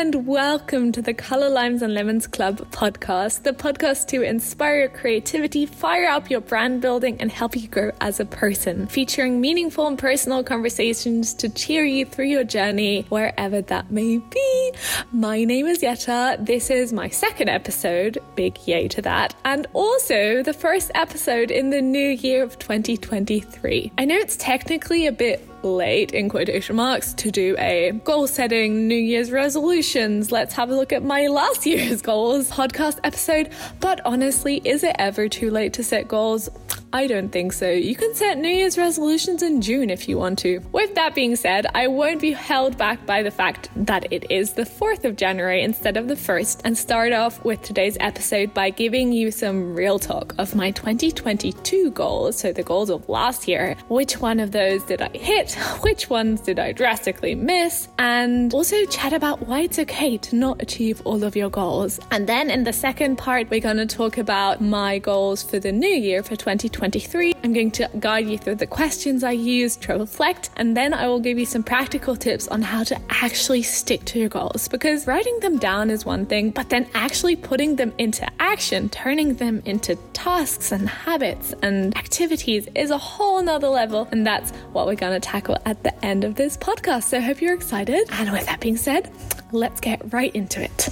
and 0.00 0.26
welcome 0.26 0.92
to 0.92 1.02
the 1.02 1.12
Color 1.12 1.50
Limes 1.50 1.82
and 1.82 1.92
Lemons 1.92 2.26
Club 2.26 2.56
podcast, 2.70 3.42
the 3.42 3.52
podcast 3.52 4.06
to 4.06 4.22
inspire 4.22 4.80
your 4.80 4.88
creativity, 4.88 5.66
fire 5.66 6.08
up 6.08 6.30
your 6.30 6.40
brand 6.40 6.80
building, 6.80 7.20
and 7.20 7.30
help 7.30 7.54
you 7.54 7.68
grow 7.68 7.92
as 8.00 8.18
a 8.18 8.24
person, 8.24 8.86
featuring 8.86 9.42
meaningful 9.42 9.86
and 9.86 9.98
personal 9.98 10.42
conversations 10.42 11.34
to 11.34 11.50
cheer 11.50 11.84
you 11.84 12.06
through 12.06 12.28
your 12.28 12.44
journey, 12.44 13.02
wherever 13.10 13.60
that 13.60 13.90
may 13.90 14.16
be. 14.16 14.72
My 15.12 15.44
name 15.44 15.66
is 15.66 15.82
Yette. 15.82 16.46
This 16.46 16.70
is 16.70 16.94
my 16.94 17.10
second 17.10 17.50
episode, 17.50 18.16
big 18.36 18.56
yay 18.66 18.88
to 18.88 19.02
that, 19.02 19.34
and 19.44 19.66
also 19.74 20.42
the 20.42 20.54
first 20.54 20.90
episode 20.94 21.50
in 21.50 21.68
the 21.68 21.82
new 21.82 22.08
year 22.08 22.42
of 22.42 22.58
2023. 22.58 23.92
I 23.98 24.06
know 24.06 24.16
it's 24.16 24.38
technically 24.38 25.06
a 25.06 25.12
bit 25.12 25.46
late 25.62 26.12
in 26.12 26.28
quotation 26.28 26.76
marks 26.76 27.12
to 27.14 27.30
do 27.30 27.56
a 27.58 27.92
goal 28.04 28.26
setting, 28.26 28.88
New 28.88 28.94
Year's 28.94 29.30
resolutions. 29.30 30.32
Let's 30.32 30.54
have 30.54 30.70
a 30.70 30.74
look 30.74 30.92
at 30.92 31.02
my 31.02 31.26
last 31.26 31.66
year's 31.70 32.02
goals 32.02 32.50
podcast 32.50 32.98
episode. 33.04 33.50
But 33.80 34.00
honestly, 34.04 34.60
is 34.64 34.84
it 34.84 34.96
ever 34.98 35.28
too 35.28 35.50
late 35.50 35.72
to 35.74 35.84
set 35.84 36.08
goals? 36.08 36.48
I 36.92 37.06
don't 37.06 37.28
think 37.28 37.52
so. 37.52 37.70
You 37.70 37.94
can 37.94 38.14
set 38.16 38.38
New 38.38 38.48
Year's 38.48 38.76
resolutions 38.76 39.44
in 39.44 39.60
June 39.60 39.90
if 39.90 40.08
you 40.08 40.18
want 40.18 40.40
to. 40.40 40.58
With 40.72 40.96
that 40.96 41.14
being 41.14 41.36
said, 41.36 41.66
I 41.72 41.86
won't 41.86 42.20
be 42.20 42.32
held 42.32 42.76
back 42.76 43.06
by 43.06 43.22
the 43.22 43.30
fact 43.30 43.70
that 43.76 44.12
it 44.12 44.28
is 44.28 44.54
the 44.54 44.64
4th 44.64 45.04
of 45.04 45.14
January 45.14 45.62
instead 45.62 45.96
of 45.96 46.08
the 46.08 46.14
1st 46.14 46.62
and 46.64 46.76
start 46.76 47.12
off 47.12 47.44
with 47.44 47.62
today's 47.62 47.96
episode 48.00 48.52
by 48.54 48.70
giving 48.70 49.12
you 49.12 49.30
some 49.30 49.72
real 49.72 50.00
talk 50.00 50.34
of 50.38 50.56
my 50.56 50.72
2022 50.72 51.92
goals, 51.92 52.36
so 52.36 52.52
the 52.52 52.64
goals 52.64 52.90
of 52.90 53.08
last 53.08 53.46
year. 53.46 53.76
Which 53.86 54.20
one 54.20 54.40
of 54.40 54.50
those 54.50 54.82
did 54.82 55.00
I 55.00 55.10
hit? 55.10 55.49
Which 55.80 56.10
ones 56.10 56.40
did 56.40 56.58
I 56.58 56.72
drastically 56.72 57.34
miss? 57.34 57.88
And 57.98 58.52
also 58.52 58.84
chat 58.86 59.12
about 59.12 59.46
why 59.46 59.60
it's 59.60 59.78
okay 59.78 60.16
to 60.18 60.36
not 60.36 60.62
achieve 60.62 61.02
all 61.04 61.24
of 61.24 61.36
your 61.36 61.50
goals. 61.50 62.00
And 62.10 62.26
then 62.26 62.50
in 62.50 62.64
the 62.64 62.72
second 62.72 63.16
part, 63.16 63.50
we're 63.50 63.60
going 63.60 63.76
to 63.76 63.86
talk 63.86 64.18
about 64.18 64.60
my 64.60 64.98
goals 64.98 65.42
for 65.42 65.58
the 65.58 65.72
new 65.72 65.88
year 65.88 66.22
for 66.22 66.36
2023. 66.36 67.34
I'm 67.42 67.52
going 67.52 67.70
to 67.72 67.90
guide 67.98 68.28
you 68.28 68.38
through 68.38 68.56
the 68.56 68.66
questions 68.66 69.24
I 69.24 69.32
use 69.32 69.76
to 69.76 69.94
reflect, 69.94 70.50
and 70.56 70.76
then 70.76 70.94
I 70.94 71.06
will 71.08 71.20
give 71.20 71.38
you 71.38 71.46
some 71.46 71.62
practical 71.62 72.16
tips 72.16 72.48
on 72.48 72.62
how 72.62 72.84
to 72.84 73.00
actually 73.08 73.62
stick 73.62 74.04
to 74.06 74.18
your 74.18 74.28
goals. 74.28 74.68
Because 74.68 75.06
writing 75.06 75.40
them 75.40 75.58
down 75.58 75.90
is 75.90 76.04
one 76.04 76.26
thing, 76.26 76.50
but 76.50 76.68
then 76.68 76.88
actually 76.94 77.36
putting 77.36 77.76
them 77.76 77.92
into 77.98 78.28
action, 78.40 78.88
turning 78.88 79.34
them 79.34 79.62
into 79.64 79.96
tasks 80.12 80.72
and 80.72 80.88
habits 80.88 81.54
and 81.62 81.96
activities 81.96 82.68
is 82.74 82.90
a 82.90 82.98
whole 82.98 83.42
nother 83.42 83.68
level. 83.68 84.08
And 84.12 84.26
that's 84.26 84.50
what 84.72 84.86
we're 84.86 84.94
going 84.94 85.18
to 85.18 85.20
tackle 85.20 85.39
at 85.48 85.82
the 85.82 86.04
end 86.04 86.24
of 86.24 86.34
this 86.34 86.56
podcast. 86.56 87.04
So 87.04 87.18
I 87.18 87.20
hope 87.20 87.40
you're 87.40 87.54
excited. 87.54 88.08
And 88.12 88.32
with 88.32 88.46
that 88.46 88.60
being 88.60 88.76
said, 88.76 89.10
let's 89.52 89.80
get 89.80 90.12
right 90.12 90.34
into 90.34 90.62
it. 90.62 90.88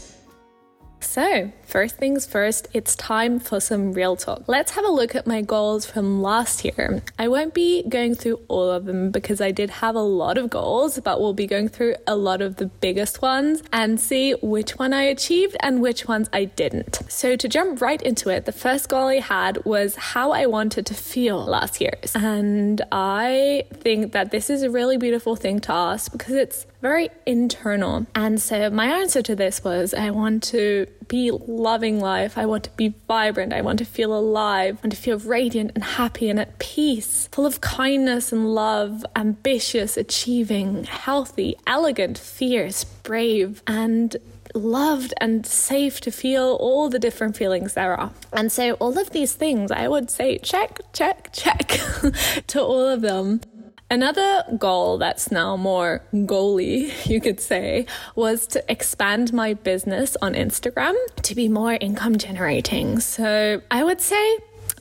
So, 1.00 1.52
first 1.69 1.97
things 1.97 2.24
first, 2.24 2.66
it's 2.72 2.97
time 2.97 3.38
for 3.38 3.61
some 3.61 3.92
real 3.92 4.16
talk. 4.16 4.42
Let's 4.47 4.72
have 4.72 4.86
a 4.86 4.91
look 4.91 5.14
at 5.14 5.27
my 5.27 5.42
goals 5.42 5.84
from 5.84 6.22
last 6.22 6.64
year. 6.64 7.02
I 7.19 7.28
won't 7.28 7.52
be 7.52 7.83
going 7.83 8.14
through 8.14 8.41
all 8.48 8.70
of 8.70 8.86
them 8.86 9.11
because 9.11 9.41
I 9.41 9.50
did 9.50 9.69
have 9.69 9.94
a 9.94 10.00
lot 10.00 10.39
of 10.39 10.48
goals, 10.48 10.98
but 11.00 11.20
we'll 11.20 11.34
be 11.34 11.46
going 11.46 11.69
through 11.69 11.96
a 12.06 12.16
lot 12.16 12.41
of 12.41 12.56
the 12.56 12.66
biggest 12.66 13.20
ones 13.20 13.62
and 13.70 14.00
see 14.00 14.33
which 14.42 14.78
one 14.78 14.94
I 14.94 15.02
achieved 15.02 15.56
and 15.61 15.83
which 15.83 16.08
ones 16.08 16.30
I 16.33 16.46
didn't. 16.46 17.02
So, 17.08 17.36
to 17.36 17.48
jump 17.48 17.83
right 17.83 18.00
into 18.00 18.30
it, 18.30 18.46
the 18.46 18.52
first 18.52 18.89
goal 18.89 19.08
I 19.08 19.20
had 19.20 19.62
was 19.66 19.94
how 19.96 20.33
I 20.33 20.46
wanted 20.46 20.86
to 20.86 20.94
feel 20.94 21.44
last 21.44 21.80
year. 21.83 21.92
And 22.14 22.80
I 22.91 23.64
think 23.74 24.12
that 24.12 24.30
this 24.30 24.48
is 24.48 24.62
a 24.62 24.70
really 24.70 24.96
beautiful 24.96 25.36
thing 25.36 25.61
to 25.61 25.72
ask 25.72 26.11
because 26.12 26.34
it's 26.34 26.66
very 26.80 27.11
internal. 27.27 28.06
And 28.14 28.41
so 28.41 28.70
my 28.70 28.86
answer 28.86 29.22
to 29.22 29.34
this 29.34 29.64
was 29.64 29.94
I 29.94 30.11
want 30.11 30.42
to 30.44 30.86
be 31.08 31.30
loving 31.59 32.01
life. 32.01 32.39
I 32.39 32.47
want 32.47 32.64
to 32.64 32.70
be 32.70 32.95
vibrant. 33.06 33.53
I 33.53 33.61
want 33.61 33.78
to 33.81 33.84
feel 33.84 34.17
alive. 34.17 34.78
Want 34.83 34.92
to 34.92 34.98
feel 34.98 35.19
radiant 35.19 35.73
and 35.75 35.84
happy 35.84 36.30
and 36.30 36.41
at 36.41 36.58
peace, 36.58 37.29
full 37.33 37.45
of 37.45 37.61
kindness 37.61 38.33
and 38.33 38.55
love, 38.55 39.05
ambitious, 39.17 39.97
achieving, 39.97 40.85
healthy, 40.85 41.57
elegant, 41.67 42.17
fierce, 42.17 42.85
brave, 42.85 43.63
and 43.67 44.17
loved 44.55 45.13
and 45.20 45.47
safe 45.47 46.01
to 46.01 46.11
feel 46.11 46.57
all 46.61 46.89
the 46.89 46.98
different 46.98 47.36
feelings 47.36 47.74
there 47.74 47.95
are. 47.95 48.13
And 48.33 48.51
so, 48.51 48.74
all 48.74 48.98
of 48.98 49.11
these 49.11 49.35
things, 49.35 49.70
I 49.70 49.89
would 49.89 50.11
say 50.11 50.39
check, 50.39 50.80
check, 50.92 51.30
check 51.33 51.68
to 52.48 52.63
all 52.63 52.89
of 52.89 53.02
them. 53.02 53.41
Another 53.90 54.44
goal 54.58 54.98
that's 54.98 55.30
now 55.30 55.56
more 55.56 56.02
goaly, 56.12 56.92
you 57.06 57.20
could 57.20 57.40
say, 57.40 57.86
was 58.14 58.46
to 58.48 58.62
expand 58.70 59.32
my 59.32 59.54
business 59.54 60.16
on 60.20 60.34
Instagram 60.34 60.94
to 61.22 61.34
be 61.34 61.48
more 61.48 61.72
income 61.72 62.18
generating. 62.18 63.00
So 63.00 63.62
I 63.70 63.84
would 63.84 64.02
say 64.02 64.38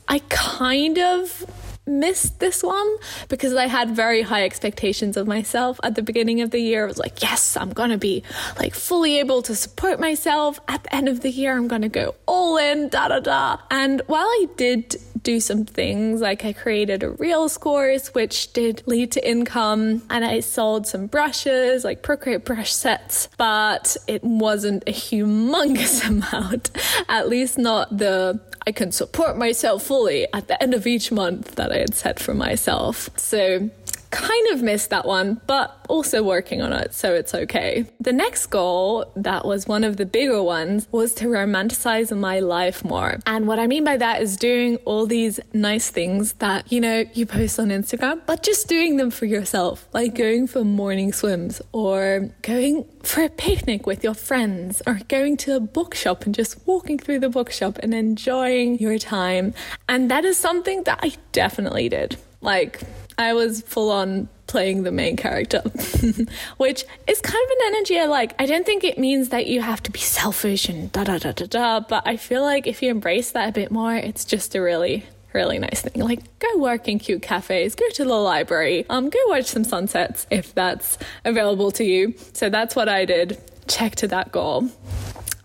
I 0.08 0.20
kind 0.28 0.98
of 0.98 1.46
missed 1.88 2.38
this 2.38 2.62
one 2.62 2.96
because 3.28 3.54
I 3.54 3.66
had 3.66 3.90
very 3.96 4.22
high 4.22 4.44
expectations 4.44 5.16
of 5.16 5.26
myself 5.26 5.80
at 5.82 5.94
the 5.94 6.02
beginning 6.02 6.42
of 6.42 6.50
the 6.50 6.60
year. 6.60 6.84
I 6.84 6.86
was 6.86 6.98
like, 6.98 7.22
yes, 7.22 7.56
I'm 7.56 7.70
going 7.70 7.90
to 7.90 7.98
be 7.98 8.22
like 8.58 8.74
fully 8.74 9.18
able 9.18 9.42
to 9.42 9.54
support 9.54 9.98
myself. 9.98 10.60
At 10.68 10.84
the 10.84 10.94
end 10.94 11.08
of 11.08 11.20
the 11.20 11.30
year, 11.30 11.56
I'm 11.56 11.66
going 11.66 11.82
to 11.82 11.88
go 11.88 12.14
all 12.26 12.58
in, 12.58 12.90
da 12.90 13.08
da 13.08 13.20
da. 13.20 13.56
And 13.70 14.02
while 14.06 14.26
I 14.26 14.46
did 14.56 14.96
do 15.22 15.40
some 15.40 15.64
things. 15.64 16.20
Like 16.20 16.44
I 16.44 16.52
created 16.52 17.02
a 17.02 17.10
Reels 17.10 17.56
course, 17.58 18.14
which 18.14 18.52
did 18.52 18.82
lead 18.86 19.12
to 19.12 19.28
income, 19.28 20.02
and 20.10 20.24
I 20.24 20.40
sold 20.40 20.86
some 20.86 21.06
brushes, 21.06 21.84
like 21.84 22.02
Procreate 22.02 22.44
brush 22.44 22.72
sets, 22.72 23.28
but 23.36 23.96
it 24.06 24.22
wasn't 24.24 24.84
a 24.86 24.92
humongous 24.92 26.06
amount, 26.08 26.70
at 27.08 27.28
least 27.28 27.58
not 27.58 27.96
the 27.96 28.40
I 28.66 28.72
can 28.72 28.92
support 28.92 29.38
myself 29.38 29.84
fully 29.84 30.26
at 30.34 30.48
the 30.48 30.62
end 30.62 30.74
of 30.74 30.86
each 30.86 31.10
month 31.10 31.54
that 31.54 31.72
I 31.72 31.78
had 31.78 31.94
set 31.94 32.20
for 32.20 32.34
myself. 32.34 33.08
So 33.16 33.70
kind 34.10 34.48
of 34.52 34.62
missed 34.62 34.90
that 34.90 35.06
one, 35.06 35.40
but 35.46 35.84
also 35.88 36.22
working 36.22 36.62
on 36.62 36.72
it, 36.72 36.94
so 36.94 37.14
it's 37.14 37.34
okay. 37.34 37.86
The 38.00 38.12
next 38.12 38.46
goal, 38.46 39.10
that 39.16 39.44
was 39.44 39.66
one 39.66 39.84
of 39.84 39.96
the 39.96 40.06
bigger 40.06 40.42
ones, 40.42 40.88
was 40.90 41.14
to 41.14 41.26
romanticize 41.26 42.16
my 42.16 42.40
life 42.40 42.84
more. 42.84 43.18
And 43.26 43.46
what 43.46 43.58
I 43.58 43.66
mean 43.66 43.84
by 43.84 43.96
that 43.96 44.22
is 44.22 44.36
doing 44.36 44.76
all 44.84 45.06
these 45.06 45.40
nice 45.52 45.90
things 45.90 46.34
that, 46.34 46.70
you 46.72 46.80
know, 46.80 47.04
you 47.14 47.26
post 47.26 47.58
on 47.58 47.68
Instagram, 47.68 48.20
but 48.26 48.42
just 48.42 48.68
doing 48.68 48.96
them 48.96 49.10
for 49.10 49.26
yourself, 49.26 49.88
like 49.92 50.14
going 50.14 50.46
for 50.46 50.64
morning 50.64 51.12
swims 51.12 51.60
or 51.72 52.30
going 52.42 52.84
for 53.02 53.22
a 53.22 53.28
picnic 53.28 53.86
with 53.86 54.04
your 54.04 54.14
friends 54.14 54.82
or 54.86 55.00
going 55.08 55.36
to 55.38 55.56
a 55.56 55.60
bookshop 55.60 56.24
and 56.24 56.34
just 56.34 56.66
walking 56.66 56.98
through 56.98 57.18
the 57.18 57.28
bookshop 57.28 57.78
and 57.82 57.94
enjoying 57.94 58.78
your 58.78 58.98
time. 58.98 59.54
And 59.88 60.10
that 60.10 60.24
is 60.24 60.36
something 60.36 60.84
that 60.84 61.00
I 61.02 61.12
definitely 61.32 61.88
did. 61.88 62.16
Like, 62.40 62.82
I 63.18 63.34
was 63.34 63.62
full 63.62 63.90
on 63.90 64.28
playing 64.46 64.84
the 64.84 64.92
main 64.92 65.16
character, 65.16 65.60
which 66.56 66.84
is 67.06 67.20
kind 67.20 67.44
of 67.44 67.50
an 67.50 67.66
energy 67.66 67.98
I 67.98 68.06
like. 68.06 68.34
I 68.40 68.46
don't 68.46 68.64
think 68.64 68.84
it 68.84 68.96
means 68.96 69.28
that 69.30 69.46
you 69.46 69.60
have 69.60 69.82
to 69.82 69.90
be 69.90 69.98
selfish 69.98 70.68
and 70.68 70.90
da 70.92 71.04
da 71.04 71.18
da 71.18 71.32
da 71.32 71.46
da, 71.46 71.80
but 71.80 72.06
I 72.06 72.16
feel 72.16 72.42
like 72.42 72.66
if 72.66 72.80
you 72.80 72.90
embrace 72.90 73.32
that 73.32 73.48
a 73.48 73.52
bit 73.52 73.70
more, 73.70 73.94
it's 73.94 74.24
just 74.24 74.54
a 74.54 74.62
really 74.62 75.04
really 75.34 75.58
nice 75.58 75.82
thing. 75.82 76.02
Like 76.02 76.20
go 76.38 76.58
work 76.58 76.88
in 76.88 76.98
cute 76.98 77.22
cafes, 77.22 77.74
go 77.74 77.88
to 77.90 78.04
the 78.04 78.14
library, 78.14 78.86
um, 78.88 79.10
go 79.10 79.18
watch 79.26 79.46
some 79.46 79.64
sunsets 79.64 80.26
if 80.30 80.54
that's 80.54 80.98
available 81.24 81.70
to 81.72 81.84
you. 81.84 82.14
So 82.32 82.48
that's 82.48 82.74
what 82.74 82.88
I 82.88 83.04
did. 83.04 83.38
Check 83.66 83.96
to 83.96 84.08
that 84.08 84.32
goal. 84.32 84.70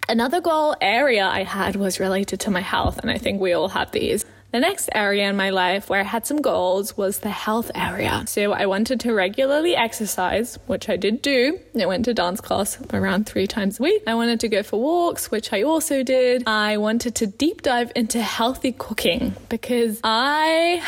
Another 0.08 0.42
goal 0.42 0.76
area 0.82 1.26
I 1.26 1.44
had 1.44 1.76
was 1.76 2.00
related 2.00 2.40
to 2.42 2.52
my 2.52 2.62
health, 2.62 3.00
and 3.00 3.10
I 3.10 3.18
think 3.18 3.40
we 3.40 3.54
all 3.54 3.70
have 3.70 3.92
these. 3.92 4.26
The 4.54 4.60
next 4.60 4.88
area 4.94 5.28
in 5.28 5.36
my 5.36 5.50
life 5.50 5.90
where 5.90 6.02
I 6.02 6.04
had 6.04 6.28
some 6.28 6.40
goals 6.40 6.96
was 6.96 7.18
the 7.18 7.32
health 7.32 7.72
area. 7.74 8.24
So 8.28 8.52
I 8.52 8.68
wanted 8.68 9.00
to 9.00 9.12
regularly 9.12 9.76
exercise, 9.76 10.60
which 10.68 10.90
I 10.90 10.96
did 10.96 11.24
do. 11.24 11.60
I 11.82 11.88
went 11.88 12.06
to 12.06 12.14
dance 12.14 12.40
class 12.40 12.78
around 12.94 13.26
three 13.26 13.48
times 13.48 13.80
a 13.80 13.84
week. 13.84 14.04
I 14.06 14.14
wanted 14.14 14.40
to 14.42 14.48
go 14.50 14.62
for 14.62 14.80
walks, 14.80 15.32
which 15.32 15.52
I 15.54 15.64
also 15.64 16.04
did. 16.04 16.44
I 16.46 16.78
wanted 16.78 17.16
to 17.16 17.26
deep 17.26 17.64
dive 17.64 17.92
into 17.96 18.22
healthy 18.22 18.74
cooking 18.74 19.34
because 19.50 20.00
I 20.04 20.84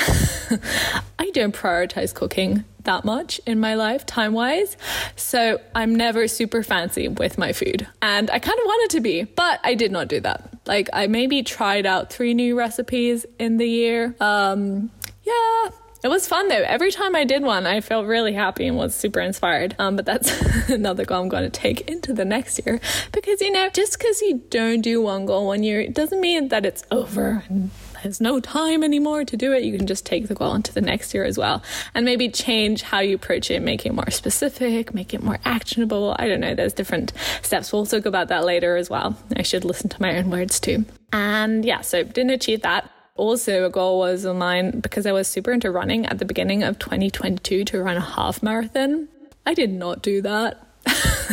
I 1.17 1.31
don't 1.31 1.55
prioritize 1.55 2.13
cooking 2.13 2.65
that 2.85 3.05
much 3.05 3.39
in 3.45 3.59
my 3.59 3.75
life, 3.75 4.05
time 4.05 4.33
wise. 4.33 4.77
So 5.15 5.59
I'm 5.73 5.95
never 5.95 6.27
super 6.27 6.63
fancy 6.63 7.07
with 7.07 7.37
my 7.37 7.53
food. 7.53 7.87
And 8.01 8.29
I 8.31 8.39
kind 8.39 8.57
of 8.57 8.65
wanted 8.65 8.95
to 8.95 9.01
be, 9.01 9.23
but 9.23 9.59
I 9.63 9.75
did 9.75 9.91
not 9.91 10.07
do 10.07 10.19
that. 10.21 10.49
Like 10.65 10.89
I 10.93 11.07
maybe 11.07 11.43
tried 11.43 11.85
out 11.85 12.11
three 12.11 12.33
new 12.33 12.57
recipes 12.57 13.25
in 13.37 13.57
the 13.57 13.67
year. 13.67 14.15
Um, 14.19 14.91
yeah, 15.23 15.69
it 16.03 16.07
was 16.07 16.27
fun 16.27 16.47
though. 16.49 16.63
Every 16.63 16.91
time 16.91 17.15
I 17.15 17.23
did 17.23 17.41
one, 17.41 17.65
I 17.65 17.81
felt 17.81 18.05
really 18.05 18.33
happy 18.33 18.67
and 18.67 18.77
was 18.77 18.95
super 18.95 19.19
inspired. 19.19 19.75
Um, 19.79 19.95
but 19.95 20.05
that's 20.05 20.31
another 20.69 21.03
goal 21.03 21.21
I'm 21.23 21.29
going 21.29 21.43
to 21.43 21.49
take 21.49 21.81
into 21.89 22.13
the 22.13 22.25
next 22.25 22.63
year 22.65 22.79
because 23.11 23.41
you 23.41 23.51
know, 23.51 23.69
just 23.69 23.97
because 23.97 24.21
you 24.21 24.43
don't 24.49 24.81
do 24.81 25.01
one 25.01 25.25
goal 25.25 25.47
one 25.47 25.63
year, 25.63 25.81
it 25.81 25.93
doesn't 25.93 26.21
mean 26.21 26.49
that 26.49 26.65
it's 26.65 26.83
over 26.91 27.43
and 27.49 27.71
there's 28.05 28.21
no 28.21 28.39
time 28.39 28.83
anymore 28.83 29.25
to 29.25 29.35
do 29.35 29.51
it, 29.51 29.63
you 29.63 29.75
can 29.75 29.87
just 29.87 30.05
take 30.05 30.27
the 30.27 30.35
goal 30.35 30.53
into 30.53 30.71
the 30.71 30.79
next 30.79 31.11
year 31.15 31.25
as 31.25 31.39
well. 31.39 31.63
And 31.95 32.05
maybe 32.05 32.29
change 32.29 32.83
how 32.83 32.99
you 32.99 33.15
approach 33.15 33.49
it, 33.49 33.63
make 33.63 33.83
it 33.83 33.95
more 33.95 34.11
specific, 34.11 34.93
make 34.93 35.15
it 35.15 35.23
more 35.23 35.39
actionable. 35.43 36.15
I 36.19 36.27
don't 36.27 36.39
know, 36.39 36.53
there's 36.53 36.73
different 36.73 37.13
steps. 37.41 37.73
We'll 37.73 37.87
talk 37.87 38.05
about 38.05 38.27
that 38.27 38.45
later 38.45 38.77
as 38.77 38.91
well. 38.91 39.17
I 39.35 39.41
should 39.41 39.65
listen 39.65 39.89
to 39.89 39.99
my 39.99 40.19
own 40.19 40.29
words 40.29 40.59
too. 40.59 40.85
And 41.11 41.65
yeah, 41.65 41.81
so 41.81 42.03
didn't 42.03 42.29
achieve 42.29 42.61
that. 42.61 42.91
Also, 43.15 43.65
a 43.65 43.71
goal 43.71 43.97
was 43.97 44.23
of 44.23 44.35
mine 44.35 44.81
because 44.81 45.07
I 45.07 45.11
was 45.11 45.27
super 45.27 45.51
into 45.51 45.71
running 45.71 46.05
at 46.05 46.19
the 46.19 46.25
beginning 46.25 46.61
of 46.61 46.77
2022 46.77 47.65
to 47.65 47.81
run 47.81 47.97
a 47.97 48.01
half 48.01 48.43
marathon. 48.43 49.07
I 49.47 49.55
did 49.55 49.71
not 49.71 50.03
do 50.03 50.21
that. 50.21 50.64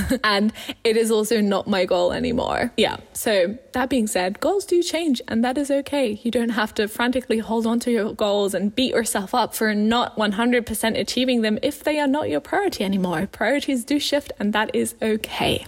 and 0.25 0.53
it 0.85 0.97
is 0.97 1.11
also 1.11 1.41
not 1.41 1.67
my 1.67 1.85
goal 1.85 2.13
anymore. 2.13 2.73
Yeah. 2.77 2.97
So, 3.13 3.59
that 3.73 3.89
being 3.89 4.07
said, 4.07 4.41
goals 4.41 4.65
do 4.65 4.83
change, 4.83 5.21
and 5.29 5.45
that 5.45 5.59
is 5.59 5.71
okay. 5.71 6.21
You 6.23 6.31
don't 6.31 6.51
have 6.51 6.75
to 6.75 6.89
frantically 6.89 7.39
hold 7.39 7.67
on 7.67 7.81
to 7.81 7.91
your 7.91 8.13
goals 8.15 8.55
and 8.55 8.75
beat 8.75 8.93
yourself 8.93 9.35
up 9.35 9.55
for 9.55 9.75
not 9.75 10.17
100% 10.17 10.99
achieving 10.99 11.43
them 11.43 11.59
if 11.63 11.83
they 11.85 11.99
are 11.99 12.07
not 12.07 12.29
your 12.29 12.41
priority 12.41 12.85
anymore. 12.85 13.27
Priorities 13.27 13.85
do 13.85 13.99
shift, 13.99 14.33
and 14.39 14.53
that 14.53 14.75
is 14.75 14.95
okay. 15.03 15.67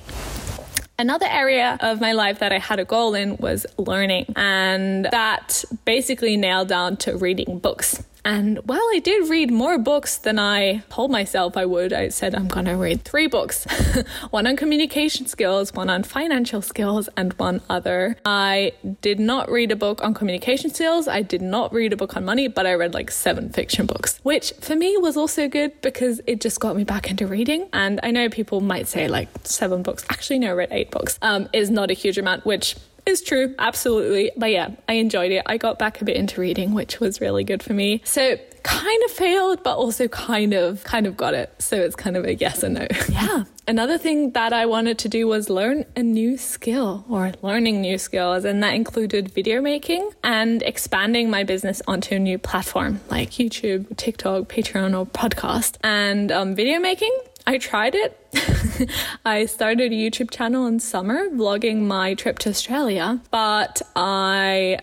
Another 0.96 1.26
area 1.26 1.76
of 1.80 2.00
my 2.00 2.12
life 2.12 2.38
that 2.38 2.52
I 2.52 2.58
had 2.58 2.78
a 2.78 2.84
goal 2.84 3.14
in 3.14 3.36
was 3.38 3.66
learning, 3.76 4.32
and 4.36 5.06
that 5.06 5.64
basically 5.84 6.36
nailed 6.36 6.68
down 6.68 6.96
to 6.98 7.16
reading 7.16 7.58
books. 7.58 8.04
And 8.24 8.58
while 8.64 8.86
I 8.94 9.00
did 9.00 9.28
read 9.28 9.50
more 9.50 9.78
books 9.78 10.16
than 10.16 10.38
I 10.38 10.82
told 10.88 11.10
myself 11.10 11.56
I 11.56 11.66
would, 11.66 11.92
I 11.92 12.08
said 12.08 12.34
I'm 12.34 12.48
going 12.48 12.66
to 12.66 12.72
read 12.72 13.02
three 13.04 13.26
books 13.26 13.66
one 14.30 14.46
on 14.46 14.56
communication 14.56 15.26
skills, 15.26 15.72
one 15.74 15.90
on 15.90 16.02
financial 16.02 16.62
skills, 16.62 17.08
and 17.16 17.32
one 17.34 17.60
other. 17.68 18.16
I 18.24 18.72
did 19.02 19.20
not 19.20 19.50
read 19.50 19.70
a 19.72 19.76
book 19.76 20.02
on 20.02 20.14
communication 20.14 20.70
skills. 20.70 21.06
I 21.06 21.22
did 21.22 21.42
not 21.42 21.72
read 21.72 21.92
a 21.92 21.96
book 21.96 22.16
on 22.16 22.24
money, 22.24 22.48
but 22.48 22.66
I 22.66 22.74
read 22.74 22.94
like 22.94 23.10
seven 23.10 23.50
fiction 23.50 23.86
books, 23.86 24.18
which 24.22 24.52
for 24.60 24.74
me 24.74 24.96
was 24.96 25.16
also 25.16 25.48
good 25.48 25.80
because 25.82 26.20
it 26.26 26.40
just 26.40 26.60
got 26.60 26.76
me 26.76 26.84
back 26.84 27.10
into 27.10 27.26
reading. 27.26 27.68
And 27.72 28.00
I 28.02 28.10
know 28.10 28.30
people 28.30 28.60
might 28.60 28.88
say 28.88 29.06
like 29.06 29.28
seven 29.44 29.82
books. 29.82 30.04
Actually, 30.08 30.38
no, 30.38 30.48
I 30.48 30.52
read 30.52 30.68
eight 30.70 30.90
books, 30.90 31.18
um, 31.20 31.48
is 31.52 31.70
not 31.70 31.90
a 31.90 31.94
huge 31.94 32.16
amount, 32.16 32.46
which 32.46 32.76
is 33.06 33.22
true, 33.22 33.54
absolutely. 33.58 34.32
But 34.36 34.50
yeah, 34.50 34.70
I 34.88 34.94
enjoyed 34.94 35.32
it. 35.32 35.42
I 35.46 35.56
got 35.56 35.78
back 35.78 36.00
a 36.00 36.04
bit 36.04 36.16
into 36.16 36.40
reading, 36.40 36.74
which 36.74 37.00
was 37.00 37.20
really 37.20 37.44
good 37.44 37.62
for 37.62 37.72
me. 37.72 38.00
So 38.04 38.36
kind 38.62 39.02
of 39.04 39.10
failed, 39.10 39.62
but 39.62 39.76
also 39.76 40.08
kind 40.08 40.54
of 40.54 40.82
kind 40.84 41.06
of 41.06 41.16
got 41.16 41.34
it. 41.34 41.54
So 41.58 41.76
it's 41.76 41.94
kind 41.94 42.16
of 42.16 42.24
a 42.24 42.34
yes 42.34 42.62
and 42.62 42.74
no. 42.74 42.86
Yeah. 43.08 43.44
Another 43.66 43.96
thing 43.96 44.32
that 44.32 44.52
I 44.52 44.66
wanted 44.66 44.98
to 44.98 45.08
do 45.08 45.26
was 45.26 45.48
learn 45.48 45.86
a 45.96 46.02
new 46.02 46.36
skill 46.36 47.04
or 47.08 47.32
learning 47.40 47.80
new 47.80 47.96
skills, 47.96 48.44
and 48.44 48.62
that 48.62 48.74
included 48.74 49.30
video 49.30 49.60
making 49.60 50.10
and 50.22 50.62
expanding 50.62 51.30
my 51.30 51.44
business 51.44 51.80
onto 51.86 52.16
a 52.16 52.18
new 52.18 52.38
platform 52.38 53.00
like 53.10 53.30
YouTube, 53.30 53.96
TikTok, 53.96 54.44
Patreon, 54.44 54.98
or 54.98 55.06
podcast. 55.06 55.76
And 55.82 56.30
um, 56.30 56.54
video 56.54 56.78
making 56.78 57.16
I 57.46 57.58
tried 57.58 57.94
it. 57.94 58.18
I 59.24 59.46
started 59.46 59.92
a 59.92 59.94
YouTube 59.94 60.30
channel 60.30 60.66
in 60.66 60.80
summer 60.80 61.28
vlogging 61.28 61.82
my 61.82 62.14
trip 62.14 62.38
to 62.40 62.50
Australia, 62.50 63.20
but 63.30 63.82
I 63.96 64.78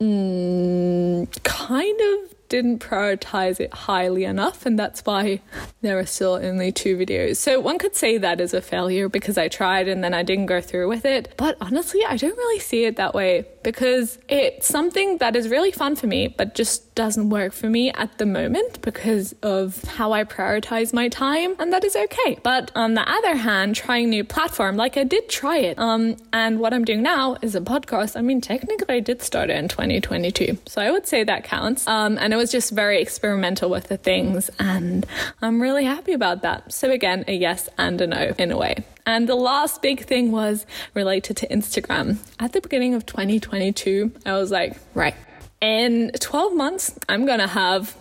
mm, 0.00 1.42
kind 1.42 2.00
of 2.00 2.34
didn't 2.48 2.78
prioritize 2.78 3.60
it 3.60 3.72
highly 3.72 4.24
enough, 4.24 4.64
and 4.64 4.78
that's 4.78 5.04
why 5.04 5.40
there 5.82 5.98
are 5.98 6.06
still 6.06 6.34
only 6.34 6.72
two 6.72 6.96
videos. 6.96 7.36
So 7.36 7.60
one 7.60 7.78
could 7.78 7.94
say 7.94 8.18
that 8.18 8.40
is 8.40 8.54
a 8.54 8.62
failure 8.62 9.08
because 9.08 9.36
I 9.36 9.48
tried 9.48 9.88
and 9.88 10.02
then 10.02 10.14
I 10.14 10.22
didn't 10.22 10.46
go 10.46 10.60
through 10.60 10.88
with 10.88 11.04
it. 11.04 11.34
But 11.36 11.56
honestly, 11.60 12.04
I 12.06 12.16
don't 12.16 12.36
really 12.36 12.60
see 12.60 12.84
it 12.84 12.96
that 12.96 13.14
way 13.14 13.46
because 13.68 14.18
it's 14.30 14.66
something 14.66 15.18
that 15.18 15.36
is 15.36 15.50
really 15.50 15.70
fun 15.70 15.94
for 15.94 16.06
me, 16.06 16.26
but 16.26 16.54
just 16.54 16.94
doesn't 16.94 17.28
work 17.28 17.52
for 17.52 17.68
me 17.68 17.92
at 17.92 18.16
the 18.16 18.24
moment 18.24 18.80
because 18.80 19.34
of 19.42 19.84
how 19.84 20.14
I 20.14 20.24
prioritize 20.24 20.94
my 20.94 21.10
time, 21.10 21.54
and 21.58 21.70
that 21.74 21.84
is 21.84 21.94
okay. 21.94 22.38
But 22.42 22.72
on 22.74 22.94
the 22.94 23.06
other 23.06 23.36
hand, 23.36 23.76
trying 23.76 24.08
new 24.08 24.24
platform, 24.24 24.78
like 24.78 24.96
I 24.96 25.04
did 25.04 25.28
try 25.28 25.58
it, 25.58 25.78
um, 25.78 26.16
and 26.32 26.60
what 26.60 26.72
I'm 26.72 26.86
doing 26.86 27.02
now 27.02 27.36
is 27.42 27.54
a 27.54 27.60
podcast. 27.60 28.16
I 28.16 28.22
mean, 28.22 28.40
technically, 28.40 28.94
I 28.94 29.00
did 29.00 29.20
start 29.20 29.50
it 29.50 29.56
in 29.58 29.68
2022, 29.68 30.56
so 30.64 30.80
I 30.80 30.90
would 30.90 31.06
say 31.06 31.22
that 31.24 31.44
counts. 31.44 31.86
Um, 31.86 32.16
and 32.16 32.32
it 32.32 32.36
was 32.36 32.50
just 32.50 32.72
very 32.72 33.02
experimental 33.02 33.68
with 33.68 33.88
the 33.88 33.98
things, 33.98 34.50
and 34.58 35.04
I'm 35.42 35.60
really 35.60 35.84
happy 35.84 36.14
about 36.14 36.40
that. 36.40 36.72
So, 36.72 36.90
again, 36.90 37.26
a 37.28 37.34
yes 37.34 37.68
and 37.76 38.00
a 38.00 38.06
no 38.06 38.32
in 38.38 38.50
a 38.50 38.56
way. 38.56 38.82
And 39.08 39.26
the 39.26 39.36
last 39.36 39.80
big 39.80 40.04
thing 40.04 40.32
was 40.32 40.66
related 40.92 41.38
to 41.38 41.48
Instagram. 41.48 42.18
At 42.38 42.52
the 42.52 42.60
beginning 42.60 42.92
of 42.92 43.06
2022, 43.06 44.12
I 44.26 44.34
was 44.34 44.50
like, 44.50 44.76
right, 44.92 45.14
in 45.62 46.10
12 46.20 46.54
months, 46.54 46.94
I'm 47.08 47.24
going 47.24 47.38
to 47.38 47.46
have 47.46 47.96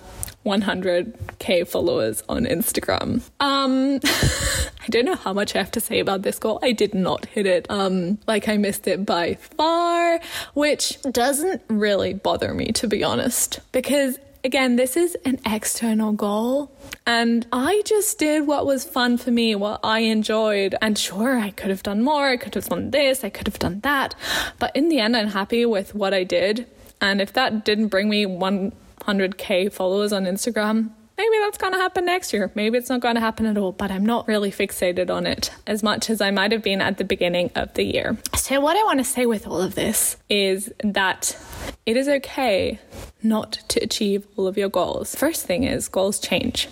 100k 0.45 1.65
followers 1.65 2.23
on 2.27 2.43
Instagram. 2.43 3.21
Um, 3.39 4.01
I 4.03 4.87
don't 4.89 5.05
know 5.05 5.15
how 5.15 5.31
much 5.31 5.55
I 5.55 5.59
have 5.59 5.71
to 5.71 5.79
say 5.79 5.99
about 5.99 6.23
this 6.23 6.39
goal. 6.39 6.59
I 6.61 6.73
did 6.73 6.93
not 6.93 7.25
hit 7.27 7.45
it. 7.45 7.71
Um, 7.71 8.17
like 8.27 8.49
I 8.49 8.57
missed 8.57 8.85
it 8.85 9.05
by 9.05 9.35
far, 9.35 10.19
which 10.55 11.01
doesn't 11.03 11.61
really 11.69 12.15
bother 12.15 12.53
me 12.53 12.73
to 12.73 12.87
be 12.87 13.01
honest, 13.01 13.61
because 13.71 14.19
again, 14.47 14.77
this 14.77 14.95
is 14.95 15.15
an 15.25 15.37
external 15.45 16.13
goal. 16.13 16.71
And 17.05 17.45
I 17.51 17.81
just 17.85 18.17
did 18.17 18.47
what 18.47 18.65
was 18.65 18.85
fun 18.85 19.17
for 19.17 19.29
me, 19.29 19.53
what 19.55 19.81
I 19.83 19.99
enjoyed. 19.99 20.73
And 20.81 20.97
sure, 20.97 21.37
I 21.37 21.51
could 21.51 21.69
have 21.69 21.83
done 21.83 22.01
more. 22.01 22.29
I 22.29 22.37
could 22.37 22.55
have 22.55 22.69
done 22.69 22.91
this. 22.91 23.25
I 23.25 23.29
could 23.29 23.45
have 23.45 23.59
done 23.59 23.81
that. 23.81 24.15
But 24.57 24.73
in 24.73 24.87
the 24.87 24.99
end, 24.99 25.17
I'm 25.17 25.27
happy 25.27 25.65
with 25.65 25.93
what 25.93 26.13
I 26.13 26.23
did. 26.23 26.65
And 27.01 27.21
if 27.21 27.33
that 27.33 27.65
didn't 27.65 27.89
bring 27.89 28.09
me 28.09 28.25
100K 28.25 29.71
followers 29.71 30.13
on 30.13 30.23
Instagram, 30.23 30.91
maybe 31.17 31.37
that's 31.39 31.57
going 31.57 31.73
to 31.73 31.79
happen 31.79 32.05
next 32.05 32.33
year. 32.33 32.51
Maybe 32.55 32.77
it's 32.77 32.89
not 32.89 32.99
going 32.99 33.15
to 33.15 33.21
happen 33.21 33.45
at 33.45 33.57
all, 33.57 33.71
but 33.71 33.91
I'm 33.91 34.05
not 34.05 34.27
really 34.27 34.51
fixated 34.51 35.09
on 35.09 35.25
it 35.25 35.51
as 35.65 35.83
much 35.83 36.09
as 36.09 36.21
I 36.21 36.31
might 36.31 36.51
have 36.51 36.61
been 36.61 36.81
at 36.81 36.97
the 36.97 37.03
beginning 37.03 37.51
of 37.55 37.73
the 37.73 37.83
year. 37.83 38.17
So, 38.35 38.59
what 38.59 38.77
I 38.77 38.83
want 38.83 38.99
to 38.99 39.03
say 39.03 39.25
with 39.25 39.47
all 39.47 39.61
of 39.61 39.75
this 39.75 40.17
is 40.29 40.71
that 40.83 41.37
it 41.85 41.97
is 41.97 42.07
okay 42.07 42.79
not 43.23 43.53
to 43.69 43.79
achieve 43.81 44.27
all 44.35 44.47
of 44.47 44.57
your 44.57 44.69
goals. 44.69 45.15
First 45.15 45.45
thing 45.45 45.63
is, 45.63 45.87
goals 45.87 46.19
change 46.19 46.69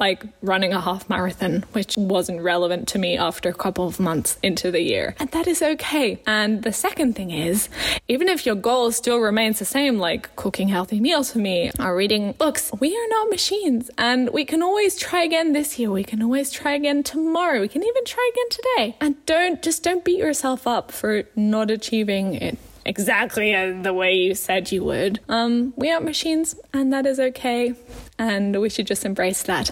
like 0.00 0.24
running 0.42 0.72
a 0.72 0.80
half 0.80 1.08
marathon, 1.08 1.62
which 1.72 1.96
wasn't 1.96 2.40
relevant 2.40 2.88
to 2.88 2.98
me 2.98 3.16
after 3.16 3.50
a 3.50 3.54
couple 3.54 3.86
of 3.86 4.00
months 4.00 4.38
into 4.42 4.70
the 4.70 4.80
year. 4.80 5.14
And 5.20 5.30
that 5.32 5.46
is 5.46 5.62
okay. 5.62 6.20
And 6.26 6.62
the 6.62 6.72
second 6.72 7.14
thing 7.14 7.30
is, 7.30 7.68
even 8.08 8.28
if 8.28 8.46
your 8.46 8.54
goal 8.54 8.90
still 8.90 9.18
remains 9.18 9.58
the 9.58 9.64
same, 9.66 9.98
like 9.98 10.34
cooking 10.36 10.68
healthy 10.68 10.98
meals 10.98 11.32
for 11.32 11.38
me 11.38 11.70
or 11.78 11.94
reading 11.94 12.32
books, 12.32 12.72
we 12.80 12.96
are 12.96 13.08
not 13.08 13.28
machines. 13.28 13.90
And 13.98 14.30
we 14.30 14.44
can 14.44 14.62
always 14.62 14.96
try 14.96 15.22
again 15.22 15.52
this 15.52 15.78
year. 15.78 15.90
We 15.90 16.04
can 16.04 16.22
always 16.22 16.50
try 16.50 16.72
again 16.72 17.02
tomorrow. 17.02 17.60
We 17.60 17.68
can 17.68 17.82
even 17.82 18.04
try 18.04 18.30
again 18.32 18.48
today. 18.50 18.96
And 19.00 19.26
don't 19.26 19.62
just 19.62 19.82
don't 19.82 20.04
beat 20.04 20.18
yourself 20.18 20.66
up 20.66 20.90
for 20.90 21.24
not 21.36 21.70
achieving 21.70 22.34
it 22.34 22.58
exactly 22.86 23.52
the 23.82 23.92
way 23.92 24.14
you 24.14 24.34
said 24.34 24.72
you 24.72 24.82
would. 24.82 25.20
Um, 25.28 25.74
we 25.76 25.90
aren't 25.90 26.04
machines, 26.04 26.56
and 26.72 26.92
that 26.92 27.06
is 27.06 27.20
okay 27.20 27.74
and 28.20 28.60
we 28.60 28.68
should 28.68 28.86
just 28.86 29.06
embrace 29.06 29.42
that 29.44 29.70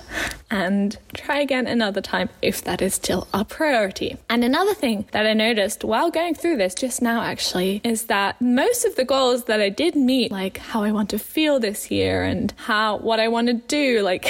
and 0.50 0.96
try 1.12 1.38
again 1.38 1.66
another 1.66 2.00
time 2.00 2.30
if 2.40 2.64
that 2.64 2.80
is 2.80 2.94
still 2.94 3.28
a 3.34 3.44
priority. 3.44 4.16
And 4.30 4.42
another 4.42 4.72
thing 4.72 5.06
that 5.12 5.26
I 5.26 5.34
noticed 5.34 5.84
while 5.84 6.10
going 6.10 6.34
through 6.34 6.56
this 6.56 6.74
just 6.74 7.02
now 7.02 7.20
actually 7.20 7.82
is 7.84 8.04
that 8.04 8.40
most 8.40 8.86
of 8.86 8.96
the 8.96 9.04
goals 9.04 9.44
that 9.44 9.60
I 9.60 9.68
did 9.68 9.94
meet, 9.94 10.32
like 10.32 10.56
how 10.56 10.82
I 10.82 10.92
want 10.92 11.10
to 11.10 11.18
feel 11.18 11.60
this 11.60 11.90
year 11.90 12.24
and 12.24 12.54
how 12.56 12.96
what 12.96 13.20
I 13.20 13.28
want 13.28 13.48
to 13.48 13.52
do, 13.52 14.00
like 14.00 14.26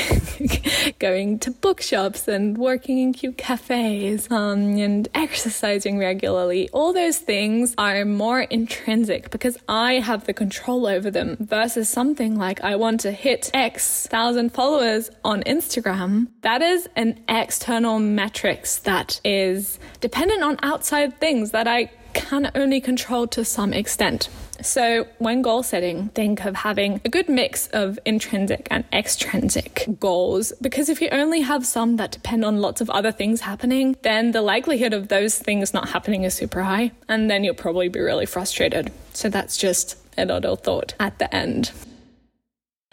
going 0.99 1.39
to 1.39 1.53
bookshops 1.53 2.27
and 2.27 2.59
working 2.59 2.99
in 2.99 3.13
cute 3.13 3.39
cafes 3.39 4.29
um, 4.33 4.79
and 4.79 5.07
exercising 5.15 5.97
regularly, 5.97 6.69
all 6.71 6.93
those 6.93 7.19
things 7.19 7.73
are 7.79 8.05
more 8.05 8.41
intrinsic 8.41 9.31
because 9.31 9.57
I 9.69 10.01
have 10.01 10.27
the 10.27 10.35
control 10.35 10.89
over 10.89 11.09
them 11.09 11.37
versus 11.39 11.89
something 11.89 12.37
like 12.37 12.61
I 12.63 12.75
want 12.75 12.99
to 13.03 13.13
hit 13.13 13.53
X 13.55 14.08
thousand 14.09 14.53
followers 14.53 15.11
on 15.25 15.43
Instagram, 15.45 16.29
that 16.43 16.63
is 16.63 16.89
an 16.97 17.21
external 17.29 17.99
metrics 17.99 18.79
that 18.81 19.21
is 19.25 19.79
dependent 20.01 20.43
on 20.43 20.59
outside 20.63 21.19
things 21.21 21.53
that 21.53 21.69
I 21.69 21.91
can 22.15 22.51
only 22.55 22.81
control 22.81 23.27
to 23.29 23.45
some 23.45 23.73
extent. 23.73 24.29
So, 24.61 25.07
when 25.19 25.43
goal 25.43 25.63
setting, 25.63 26.09
think 26.09 26.45
of 26.45 26.57
having 26.57 27.01
a 27.05 27.09
good 27.09 27.29
mix 27.29 27.69
of 27.69 27.97
intrinsic 28.05 28.67
and 28.73 28.85
extrinsic 28.93 29.87
goals 30.01 30.53
because 30.61 30.89
if 30.89 31.01
you 31.01 31.09
only 31.13 31.43
have 31.43 31.65
some 31.65 31.97
that 31.97 32.11
depend 32.11 32.45
on 32.45 32.61
lots 32.61 32.81
of 32.81 32.91
other 32.91 33.13
things 33.13 33.43
happening, 33.43 33.97
then 34.03 34.33
the 34.33 34.43
likelihood 34.43 34.95
of 34.95 35.09
those 35.09 35.39
things 35.39 35.73
not 35.73 35.91
happening 35.91 36.25
is 36.25 36.35
super 36.35 36.65
high, 36.65 36.91
and 37.09 37.31
then 37.31 37.45
you'll 37.45 37.55
probably 37.55 37.89
be 37.89 38.01
really 38.01 38.27
frustrated. 38.27 38.91
So, 39.13 39.29
that's 39.29 39.57
just 39.57 39.97
a 40.17 40.25
little 40.25 40.57
thought 40.57 40.95
at 40.99 41.21
the 41.21 41.33
end. 41.33 41.71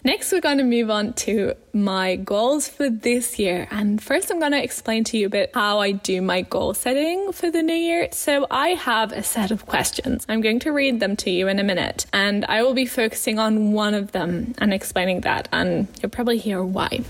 Next, 0.05 0.31
we're 0.31 0.39
going 0.39 0.59
to 0.59 0.63
move 0.63 0.91
on 0.91 1.13
to 1.13 1.55
my 1.73 2.15
goals 2.15 2.67
for 2.69 2.91
this 2.91 3.39
year. 3.39 3.67
And 3.71 3.99
first, 3.99 4.29
I'm 4.29 4.39
going 4.39 4.51
to 4.51 4.63
explain 4.63 5.03
to 5.05 5.17
you 5.17 5.25
a 5.25 5.29
bit 5.31 5.49
how 5.55 5.79
I 5.79 5.93
do 5.93 6.21
my 6.21 6.43
goal 6.43 6.75
setting 6.75 7.31
for 7.31 7.49
the 7.49 7.63
new 7.63 7.73
year. 7.73 8.09
So, 8.11 8.45
I 8.51 8.69
have 8.75 9.11
a 9.11 9.23
set 9.23 9.49
of 9.49 9.65
questions. 9.65 10.23
I'm 10.29 10.41
going 10.41 10.59
to 10.59 10.71
read 10.71 10.99
them 10.99 11.15
to 11.17 11.31
you 11.31 11.47
in 11.47 11.57
a 11.57 11.63
minute, 11.63 12.05
and 12.13 12.45
I 12.45 12.61
will 12.61 12.75
be 12.75 12.85
focusing 12.85 13.39
on 13.39 13.71
one 13.71 13.95
of 13.95 14.11
them 14.11 14.53
and 14.59 14.75
explaining 14.75 15.21
that. 15.21 15.49
And 15.51 15.87
you'll 15.99 16.11
probably 16.11 16.37
hear 16.37 16.63
why. 16.63 17.03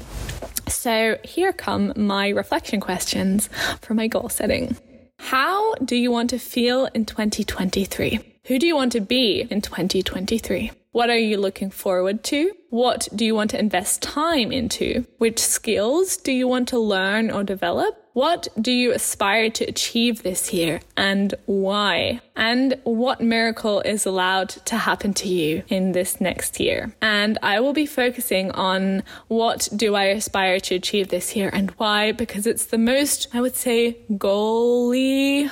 So, 0.69 1.17
here 1.21 1.51
come 1.51 1.91
my 1.97 2.29
reflection 2.29 2.79
questions 2.79 3.49
for 3.81 3.93
my 3.93 4.07
goal 4.07 4.29
setting. 4.29 4.77
How 5.19 5.75
do 5.75 5.97
you 5.97 6.11
want 6.11 6.29
to 6.29 6.39
feel 6.39 6.85
in 6.93 7.03
2023? 7.03 8.35
Who 8.45 8.57
do 8.57 8.65
you 8.65 8.75
want 8.77 8.93
to 8.93 9.01
be 9.01 9.45
in 9.49 9.59
2023? 9.59 10.71
What 10.95 11.09
are 11.09 11.17
you 11.17 11.35
looking 11.35 11.71
forward 11.71 12.23
to? 12.31 12.53
What 12.69 13.09
do 13.13 13.25
you 13.25 13.35
want 13.35 13.49
to 13.49 13.59
invest 13.59 14.01
time 14.01 14.53
into? 14.53 15.05
Which 15.17 15.39
skills 15.39 16.15
do 16.15 16.31
you 16.31 16.47
want 16.47 16.69
to 16.69 16.79
learn 16.79 17.29
or 17.31 17.43
develop? 17.43 18.01
What 18.13 18.47
do 18.61 18.71
you 18.71 18.93
aspire 18.93 19.49
to 19.49 19.65
achieve 19.65 20.23
this 20.23 20.53
year 20.53 20.79
and 20.95 21.35
why? 21.47 22.21
And 22.37 22.79
what 22.85 23.19
miracle 23.19 23.81
is 23.81 24.05
allowed 24.05 24.47
to 24.67 24.77
happen 24.77 25.13
to 25.15 25.27
you 25.27 25.63
in 25.67 25.91
this 25.91 26.21
next 26.21 26.61
year? 26.61 26.95
And 27.01 27.37
I 27.43 27.59
will 27.59 27.73
be 27.73 27.85
focusing 27.85 28.51
on 28.51 29.03
what 29.27 29.67
do 29.75 29.95
I 29.95 30.05
aspire 30.05 30.61
to 30.61 30.75
achieve 30.75 31.09
this 31.09 31.35
year 31.35 31.49
and 31.51 31.71
why 31.71 32.13
because 32.13 32.47
it's 32.47 32.67
the 32.67 32.77
most, 32.77 33.27
I 33.33 33.41
would 33.41 33.57
say, 33.57 33.97
goaly 34.11 35.51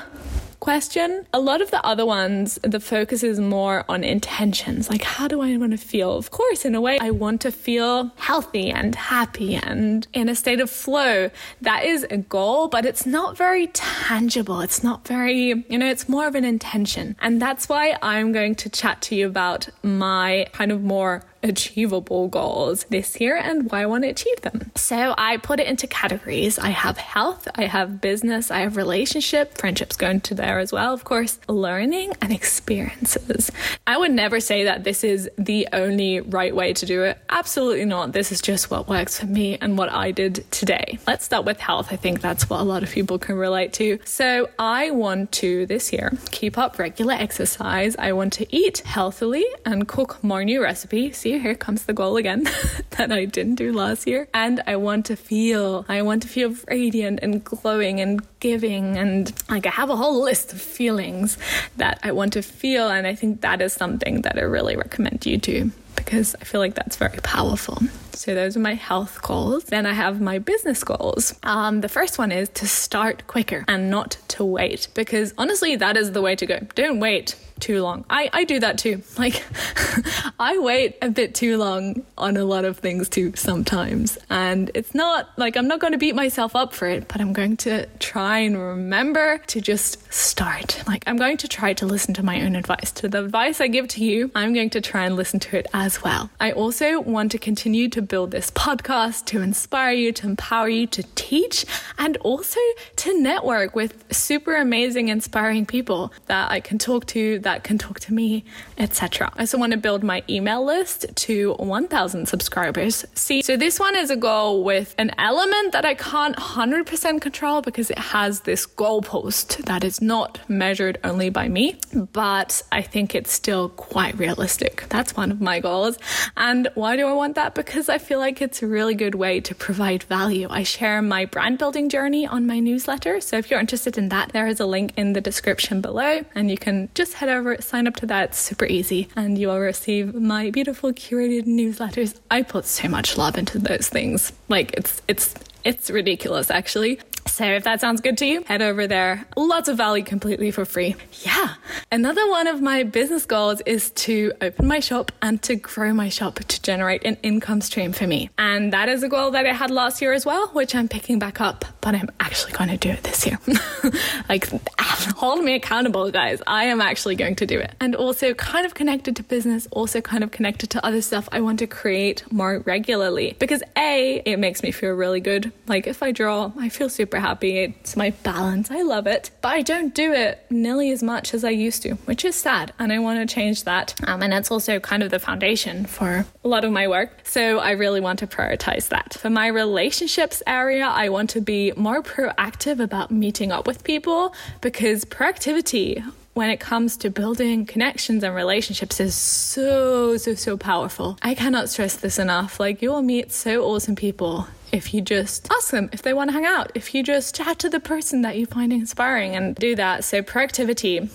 question. 0.64 1.28
A 1.34 1.42
lot 1.42 1.62
of 1.62 1.72
the 1.72 1.86
other 1.86 2.06
ones, 2.06 2.58
the 2.64 2.80
focus 2.80 3.22
is 3.22 3.38
more 3.38 3.84
on 3.90 4.02
intentions. 4.02 4.90
Like, 4.90 5.04
how 5.04 5.28
do 5.28 5.42
I 5.42 5.58
want 5.58 5.74
to 5.74 5.78
feel? 5.78 6.16
Of 6.16 6.32
course, 6.32 6.64
in 6.64 6.74
a 6.74 6.80
way, 6.80 6.98
I 7.02 7.12
want 7.12 7.42
to 7.42 7.52
feel 7.52 8.14
healthy 8.16 8.72
and 8.72 8.96
happy 8.96 9.56
and 9.56 10.08
in 10.14 10.30
a 10.30 10.36
state 10.36 10.62
of 10.62 10.70
flow. 10.70 11.30
That 11.60 11.84
is 11.84 12.08
a 12.10 12.16
goal, 12.16 12.70
but 12.70 12.86
it's 12.86 13.06
not 13.06 13.36
very 13.36 13.68
tangible. 13.68 14.62
It's 14.62 14.86
not 14.86 15.06
very, 15.06 15.66
you 15.68 15.78
know, 15.78 15.90
it's 15.90 16.08
more 16.08 16.28
of 16.28 16.36
an 16.36 16.46
intention. 16.46 17.18
And 17.20 17.42
that's 17.42 17.68
why 17.68 17.98
I'm 18.02 18.32
going 18.32 18.56
to 18.56 18.70
chat 18.70 19.02
to 19.04 19.16
you 19.16 19.28
about 19.28 19.68
my 19.84 20.48
kind 20.54 20.72
of 20.72 20.82
more 20.82 21.24
achievable 21.44 22.28
goals 22.28 22.86
this 22.86 23.20
year 23.20 23.36
and 23.36 23.70
why 23.70 23.82
I 23.82 23.86
want 23.86 24.04
to 24.04 24.10
achieve 24.10 24.42
them. 24.42 24.72
So 24.76 25.14
I 25.18 25.38
put 25.38 25.60
it 25.60 25.68
into 25.68 25.88
categories. 25.88 26.58
I 26.58 26.70
have 26.70 26.98
health, 26.98 27.48
I 27.56 27.66
have 27.66 28.02
business, 28.02 28.50
I 28.50 28.60
have 28.60 28.78
relationship, 28.78 29.58
friendships 29.58 29.96
going 29.96 30.22
to 30.22 30.36
there 30.36 30.60
as 30.60 30.72
well, 30.72 30.94
of 30.94 31.04
course, 31.04 31.40
learning 31.48 32.14
and 32.22 32.32
experiences. 32.32 33.52
I 33.86 33.98
would 33.98 34.12
never 34.12 34.40
say 34.40 34.64
that 34.64 34.84
this 34.84 35.04
is 35.04 35.30
the 35.38 35.68
only 35.74 36.22
right 36.22 36.56
way 36.56 36.74
to 36.74 36.86
do 36.86 37.04
it. 37.04 37.18
Absolutely 37.30 37.86
not. 37.86 38.14
This 38.14 38.32
is 38.32 38.42
just 38.42 38.72
what 38.72 38.88
works 38.88 39.20
for 39.20 39.26
me 39.26 39.58
and 39.60 39.78
what 39.78 39.92
I 39.92 40.12
did 40.12 40.50
today. 40.52 40.98
Let's 41.06 41.26
start 41.26 41.46
with 41.46 41.60
health. 41.60 41.90
I 41.92 41.98
think 41.98 42.22
that's 42.22 42.50
what 42.50 42.62
a 42.62 42.64
lot 42.64 42.84
of 42.84 42.90
people 42.90 43.20
can 43.20 43.36
relate 43.36 43.74
to. 43.74 44.00
So 44.06 44.50
I 44.58 44.92
want 44.92 45.32
to 45.34 45.66
this 45.66 45.92
year 45.92 46.14
keep 46.32 46.58
up 46.58 46.80
regular 46.80 47.14
exercise. 47.14 47.96
I 47.98 48.14
want 48.14 48.34
to 48.34 48.56
eat 48.56 48.80
healthily 48.80 49.46
and 49.66 49.88
cook 49.88 50.24
more 50.24 50.44
new 50.46 50.62
recipes. 50.64 51.18
See 51.18 51.33
here 51.40 51.56
comes 51.56 51.86
the 51.86 51.94
goal 51.94 52.18
again 52.18 52.44
that 52.92 53.12
I 53.12 53.26
didn't 53.26 53.56
do 53.56 53.74
last 53.74 54.08
year. 54.08 54.28
And 54.34 54.62
I 54.68 54.76
want 54.76 55.06
to 55.08 55.16
feel, 55.16 55.86
I 55.90 56.02
want 56.02 56.22
to 56.24 56.28
feel 56.28 56.56
radiant 56.68 57.20
and 57.22 57.44
glowing 57.44 58.00
and 58.00 58.22
giving. 58.40 58.98
And 58.98 59.32
like 59.50 59.66
I 59.66 59.72
have 59.72 59.90
a 59.90 59.96
whole 59.96 60.22
list 60.22 60.54
of 60.54 60.62
feelings 60.62 61.38
that 61.78 62.00
I 62.04 62.12
want 62.12 62.34
to 62.34 62.42
feel. 62.42 62.90
And 62.90 63.08
I 63.08 63.16
think 63.16 63.42
that 63.42 63.62
is 63.62 63.74
something 63.74 64.22
that 64.22 64.38
I 64.38 64.42
really 64.42 64.76
recommend 64.76 65.26
you 65.26 65.38
do 65.38 65.72
because 65.96 66.36
I 66.36 66.44
feel 66.44 66.60
like 66.60 66.76
that's 66.76 66.96
very 66.96 67.20
powerful. 67.24 67.78
So 68.14 68.36
those 68.36 68.56
are 68.56 68.60
my 68.60 68.76
health 68.76 69.22
goals. 69.22 69.66
Then 69.66 69.86
I 69.86 69.94
have 69.94 70.22
my 70.22 70.40
business 70.40 70.84
goals. 70.84 71.34
Um, 71.44 71.82
the 71.82 71.90
first 71.90 72.18
one 72.18 72.32
is 72.32 72.50
to 72.50 72.68
start 72.68 73.28
quicker 73.28 73.66
and 73.68 73.90
not 73.90 74.18
to 74.30 74.46
wait 74.46 74.88
because 74.94 75.34
honestly, 75.38 75.76
that 75.76 75.98
is 75.98 76.12
the 76.12 76.22
way 76.22 76.36
to 76.36 76.46
go. 76.46 76.60
Don't 76.76 77.00
wait 77.00 77.36
too 77.64 77.82
long. 77.82 78.04
I, 78.10 78.30
I 78.34 78.44
do 78.44 78.60
that 78.60 78.78
too. 78.78 79.02
Like, 79.24 79.44
I 80.40 80.58
wait 80.58 80.98
a 81.02 81.10
bit 81.10 81.34
too 81.34 81.56
long 81.58 82.04
on 82.18 82.36
a 82.36 82.44
lot 82.44 82.66
of 82.66 82.80
things 82.80 83.08
too 83.08 83.32
sometimes. 83.36 84.18
And 84.30 84.70
it's 84.74 84.94
not 84.94 85.30
like 85.38 85.56
I'm 85.56 85.68
not 85.68 85.80
going 85.80 85.94
to 85.94 86.00
beat 86.00 86.16
myself 86.16 86.56
up 86.56 86.74
for 86.74 86.88
it, 86.88 87.08
but 87.08 87.22
I'm 87.22 87.32
going 87.32 87.56
to 87.58 87.86
try 88.00 88.40
and 88.40 88.58
remember 88.58 89.38
to 89.38 89.62
just 89.62 90.12
start. 90.12 90.84
Like, 90.88 91.04
I'm 91.08 91.16
going 91.16 91.38
to 91.38 91.48
try 91.48 91.74
to 91.74 91.86
listen 91.86 92.14
to 92.16 92.24
my 92.24 92.42
own 92.42 92.56
advice. 92.56 92.92
To 92.94 93.08
the 93.08 93.24
advice 93.24 93.62
I 93.62 93.68
give 93.68 93.88
to 93.90 94.04
you, 94.04 94.32
I'm 94.36 94.54
going 94.54 94.72
to 94.72 94.82
try 94.82 95.06
and 95.06 95.16
listen 95.16 95.40
to 95.42 95.58
it 95.58 95.68
as 95.74 96.04
well. 96.04 96.30
I 96.42 96.52
also 96.52 97.00
want 97.00 97.32
to 97.32 97.38
continue 97.38 97.88
to 97.90 98.02
build 98.02 98.32
this 98.32 98.52
podcast 98.52 99.26
to 99.28 99.42
inspire 99.42 99.94
you, 99.94 100.12
to 100.14 100.26
empower 100.26 100.68
you, 100.68 100.88
to 100.88 101.04
teach, 101.16 101.66
and 101.98 102.18
also 102.18 102.60
to 102.98 103.22
network 103.22 103.76
with 103.76 104.04
super 104.12 104.56
amazing, 104.56 105.08
inspiring 105.08 105.66
people 105.66 106.12
that 106.26 106.52
I 106.52 106.60
can 106.60 106.78
talk 106.78 107.06
to 107.08 107.40
that 107.40 107.53
can 107.60 107.78
talk 107.78 108.00
to 108.02 108.14
me, 108.14 108.46
etc. 108.78 109.32
I 109.36 109.42
also 109.42 109.58
want 109.58 109.72
to 109.74 109.78
build 109.78 110.04
my 110.04 110.24
email 110.30 110.64
list 110.64 111.06
to 111.16 111.54
1000 111.54 112.28
subscribers. 112.28 113.06
See, 113.16 113.42
so 113.42 113.58
this 113.58 113.80
one 113.80 113.96
is 113.96 114.10
a 114.10 114.16
goal 114.16 114.64
with 114.64 114.96
an 114.98 115.12
element 115.18 115.74
that 115.74 115.86
I 115.86 115.94
can't 115.94 116.36
100% 116.36 117.22
control 117.22 117.62
because 117.62 117.92
it 117.92 118.00
has 118.00 118.42
this 118.42 118.66
goalpost 118.66 119.66
that 119.66 119.84
is 119.84 120.02
not 120.02 120.40
measured 120.48 121.00
only 121.04 121.30
by 121.30 121.48
me, 121.48 121.78
but 121.94 122.62
I 122.72 122.82
think 122.82 123.16
it's 123.16 123.32
still 123.32 123.70
quite 123.70 124.18
realistic. 124.18 124.86
That's 124.90 125.16
one 125.16 125.32
of 125.32 125.42
my 125.42 125.60
goals. 125.60 125.98
And 126.38 126.70
why 126.76 126.96
do 126.96 127.08
I 127.08 127.14
want 127.14 127.36
that? 127.36 127.56
Because 127.56 127.90
I 127.90 127.98
feel 127.98 128.20
like 128.20 128.42
it's 128.42 128.64
a 128.64 128.68
really 128.68 128.96
good 128.96 129.16
way 129.16 129.40
to 129.42 129.54
provide 129.54 130.04
value. 130.04 130.48
I 130.50 130.64
share 130.64 131.02
my 131.02 131.26
brand 131.26 131.58
building 131.58 131.90
journey 131.90 132.26
on 132.26 132.48
my 132.48 132.60
newsletter. 132.60 133.20
So 133.22 133.38
if 133.38 133.52
you're 133.52 133.60
interested 133.60 133.98
in 133.98 134.10
that, 134.10 134.32
there 134.34 134.48
is 134.48 134.60
a 134.60 134.66
link 134.66 134.94
in 134.98 135.14
the 135.14 135.22
description 135.22 135.82
below 135.82 136.22
and 136.36 136.50
you 136.50 136.58
can 136.58 136.90
just 136.96 137.14
head 137.16 137.30
over, 137.30 137.43
sign 137.60 137.88
up 137.88 137.96
to 137.98 138.06
that. 138.08 138.36
Super 138.36 138.66
easy 138.66 139.08
and 139.16 139.38
you 139.38 139.48
will 139.48 139.60
receive 139.60 140.14
my 140.16 140.50
beautiful 140.50 140.92
curated 140.92 141.46
newsletters. 141.46 142.20
I 142.32 142.42
put 142.42 142.66
so 142.66 142.88
much 142.88 143.18
love 143.18 143.38
into 143.38 143.60
those 143.60 143.90
things. 143.90 144.34
Like 144.50 144.74
it's, 144.74 145.02
it's, 145.08 145.36
it's 145.64 145.90
ridiculous 145.90 146.50
actually. 146.52 147.00
So 147.34 147.46
if 147.46 147.64
that 147.64 147.82
sounds 147.82 148.00
good 148.00 148.20
to 148.20 148.28
you, 148.28 148.44
head 148.44 148.62
over 148.62 148.86
there. 148.86 149.26
Lots 149.36 149.68
of 149.68 149.76
value 149.76 150.04
completely 150.04 150.52
for 150.52 150.66
free. 150.66 150.96
Yeah. 151.24 151.56
Another 151.92 152.30
one 152.30 152.46
of 152.46 152.62
my 152.62 152.84
business 152.84 153.26
goals 153.26 153.60
is 153.66 153.90
to 154.06 154.34
open 154.40 154.68
my 154.68 154.80
shop 154.80 155.12
and 155.20 155.42
to 155.42 155.56
grow 155.56 155.94
my 155.94 156.10
shop 156.10 156.36
to 156.36 156.62
generate 156.62 157.04
an 157.06 157.18
income 157.24 157.62
stream 157.62 157.92
for 157.92 158.06
me. 158.06 158.30
And 158.38 158.72
that 158.72 158.88
is 158.88 159.02
a 159.02 159.10
goal 159.10 159.32
that 159.32 159.48
I 159.48 159.54
had 159.54 159.72
last 159.72 160.00
year 160.00 160.14
as 160.14 160.28
well, 160.28 160.50
which 160.50 160.76
I'm 160.76 160.88
picking 160.88 161.18
back 161.18 161.42
up, 161.42 161.66
but 161.82 161.96
I'm 161.96 162.08
actually 162.20 162.52
going 162.52 162.70
to 162.70 162.78
do 162.78 162.90
it 162.90 163.02
this 163.02 163.26
year. 163.26 163.40
like, 164.30 164.48
hold 164.80 165.44
me 165.44 165.56
accountable, 165.56 166.12
guys. 166.12 166.40
I 166.46 166.66
am 166.66 166.82
actually 166.82 167.16
going 167.16 167.36
to 167.38 167.48
do 167.48 167.58
it. 167.60 167.74
And 167.80 167.96
also, 167.96 168.36
kind 168.36 168.64
of 168.64 168.76
connected 168.76 169.16
to 169.16 169.24
business, 169.24 169.68
also 169.72 170.02
kind 170.02 170.24
of 170.24 170.30
connected 170.30 170.70
to 170.70 170.86
other 170.86 171.02
stuff 171.02 171.28
I 171.32 171.42
want 171.42 171.58
to 171.60 171.68
create 171.68 172.32
more 172.32 172.60
regularly 172.60 173.36
because 173.40 173.64
A, 173.76 174.22
it 174.24 174.38
makes 174.38 174.62
me 174.62 174.70
feel 174.70 174.92
really 174.92 175.20
good. 175.20 175.52
Like, 175.66 175.88
if 175.88 176.04
I 176.04 176.12
draw, 176.12 176.52
I 176.60 176.70
feel 176.70 176.90
super 176.90 177.23
happy. 177.24 177.60
It's 177.60 177.96
my 177.96 178.10
balance. 178.24 178.70
I 178.70 178.82
love 178.82 179.08
it. 179.08 179.32
But 179.42 179.54
I 179.60 179.62
don't 179.62 179.96
do 179.96 180.12
it 180.12 180.46
nearly 180.50 180.92
as 180.92 181.02
much 181.02 181.34
as 181.34 181.46
I 181.46 181.52
used 181.52 181.82
to, 181.84 181.94
which 182.10 182.26
is 182.26 182.36
sad. 182.36 182.74
And 182.80 182.92
I 182.92 183.00
want 183.00 183.18
to 183.22 183.34
change 183.34 183.64
that. 183.64 183.96
Um, 184.06 184.22
and 184.22 184.34
it's 184.34 184.52
also 184.52 184.80
kind 184.82 185.02
of 185.04 185.10
the 185.10 185.20
foundation 185.20 185.86
for 185.86 186.26
a 186.44 186.48
lot 186.48 186.66
of 186.66 186.72
my 186.74 186.86
work. 186.90 187.10
So 187.24 187.60
I 187.60 187.72
really 187.72 188.02
want 188.02 188.20
to 188.20 188.28
prioritize 188.28 188.90
that. 188.90 189.14
For 189.14 189.30
my 189.30 189.48
relationships 189.48 190.44
area, 190.46 190.86
I 190.86 191.08
want 191.08 191.30
to 191.30 191.40
be 191.40 191.72
more 191.78 192.04
proactive 192.04 192.82
about 192.82 193.10
meeting 193.10 193.54
up 193.54 193.68
with 193.68 193.86
people 193.86 194.36
because 194.60 195.06
proactivity 195.06 196.04
when 196.34 196.50
it 196.50 196.60
comes 196.60 196.98
to 196.98 197.10
building 197.10 197.66
connections 197.66 198.24
and 198.24 198.36
relationships 198.36 199.00
is 199.00 199.16
so, 199.16 200.18
so, 200.18 200.34
so 200.34 200.58
powerful. 200.58 201.18
I 201.22 201.36
cannot 201.36 201.70
stress 201.70 201.96
this 201.96 202.20
enough. 202.20 202.60
Like, 202.60 202.82
you 202.82 202.90
will 202.90 203.04
meet 203.04 203.32
so 203.32 203.64
awesome 203.64 203.96
people 203.96 204.48
if 204.74 204.94
you 204.94 205.02
just 205.02 205.50
ask 205.52 205.72
them 205.72 205.90
if 205.94 206.02
they 206.02 206.14
want 206.14 206.30
to 206.30 206.34
hang 206.34 206.46
out, 206.46 206.72
if 206.76 206.94
you 206.94 207.04
just 207.04 207.36
chat 207.36 207.60
to 207.60 207.70
the 207.70 207.80
person 207.80 208.24
that 208.24 208.38
you 208.38 208.46
find 208.46 208.74
inspiring 208.74 209.36
and 209.36 209.56
do 209.56 209.76
that. 209.76 210.04
So, 210.04 210.22
proactivity 210.22 211.10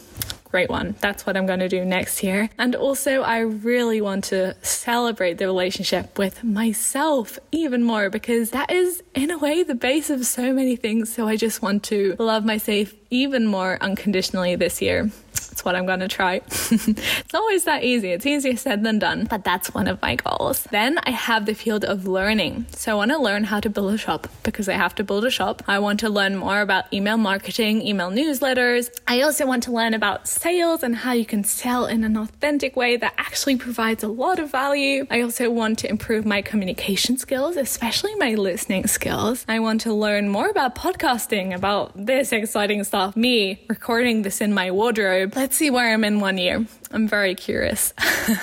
great 0.51 0.71
one. 0.71 0.95
That's 1.01 1.27
what 1.27 1.37
I'm 1.37 1.47
going 1.47 1.61
to 1.61 1.69
do 1.69 1.85
next 1.85 2.23
year. 2.23 2.49
And 2.59 2.75
also, 2.75 3.23
I 3.23 3.41
really 3.41 4.01
want 4.01 4.25
to 4.25 4.57
celebrate 4.63 5.39
the 5.39 5.47
relationship 5.47 6.19
with 6.19 6.43
myself 6.43 7.39
even 7.53 7.85
more 7.85 8.11
because 8.11 8.51
that 8.51 8.71
is, 8.71 9.03
in 9.15 9.31
a 9.31 9.39
way, 9.39 9.63
the 9.63 9.75
base 9.75 10.11
of 10.11 10.27
so 10.27 10.53
many 10.53 10.77
things. 10.77 11.13
So 11.13 11.29
I 11.29 11.37
just 11.37 11.63
want 11.63 11.83
to 11.85 12.17
love 12.19 12.45
myself 12.45 12.95
even 13.11 13.47
more 13.47 13.79
unconditionally 13.81 14.57
this 14.57 14.81
year. 14.81 15.11
That's 15.59 15.65
what 15.65 15.75
I'm 15.75 15.87
going 15.87 15.99
to 15.99 16.07
try. 16.07 16.35
it's 16.47 17.35
always 17.35 17.65
that 17.65 17.83
easy. 17.83 18.13
It's 18.13 18.25
easier 18.25 18.55
said 18.55 18.85
than 18.85 19.01
done, 19.01 19.27
but 19.29 19.43
that's 19.43 19.75
one 19.75 19.89
of 19.89 20.01
my 20.01 20.15
goals. 20.15 20.63
Then 20.71 21.01
I 21.03 21.11
have 21.11 21.47
the 21.47 21.55
field 21.55 21.85
of 21.85 22.07
learning. 22.07 22.67
So 22.71 22.93
I 22.93 22.95
want 22.95 23.11
to 23.11 23.19
learn 23.19 23.43
how 23.43 23.59
to 23.59 23.69
build 23.69 23.93
a 23.93 23.99
shop 23.99 24.29
because 24.45 24.69
I 24.69 24.75
have 24.75 24.95
to 24.95 25.03
build 25.03 25.25
a 25.25 25.33
shop. 25.33 25.65
I 25.67 25.81
want 25.81 25.99
to 25.99 26.09
learn 26.09 26.37
more 26.37 26.61
about 26.61 26.85
email 26.93 27.17
marketing, 27.17 27.83
email 27.83 28.09
newsletters. 28.09 28.89
I 29.09 29.23
also 29.23 29.49
want 29.49 29.65
to 29.65 29.73
learn 29.73 29.95
about 29.95 30.29
sales 30.29 30.85
and 30.85 30.95
how 30.95 31.11
you 31.11 31.27
can 31.27 31.43
sell 31.43 31.87
in 31.87 32.05
an 32.05 32.17
authentic 32.17 32.77
way 32.77 32.97
that 32.97 33.15
actually 33.19 33.57
provides 33.57 34.05
a 34.05 34.09
lot 34.09 34.39
of 34.39 34.53
value. 34.53 35.09
I 35.11 35.23
also 35.23 35.51
want 35.51 35.81
to 35.81 35.91
improve 35.91 36.25
my 36.25 36.41
communication 36.41 37.19
skills, 37.19 37.57
especially 37.57 38.15
my 38.15 38.35
listening 38.35 38.87
skills. 38.87 39.45
I 39.49 39.59
want 39.59 39.81
to 39.81 39.93
learn 39.93 40.29
more 40.29 40.49
about 40.49 40.77
podcasting, 40.77 41.53
about 41.53 41.91
this 41.97 42.31
exciting 42.31 42.85
stuff, 42.85 43.17
me 43.17 43.65
recording 43.69 44.23
this 44.23 44.41
in 44.41 44.55
my 44.55 44.71
wardrobe. 44.71 45.33
Let's 45.35 45.48
see 45.57 45.71
where 45.71 45.93
I'm 45.93 46.05
in 46.05 46.21
one 46.21 46.39
year. 46.39 46.67
I'm 46.91 47.09
very 47.09 47.35
curious. 47.35 47.93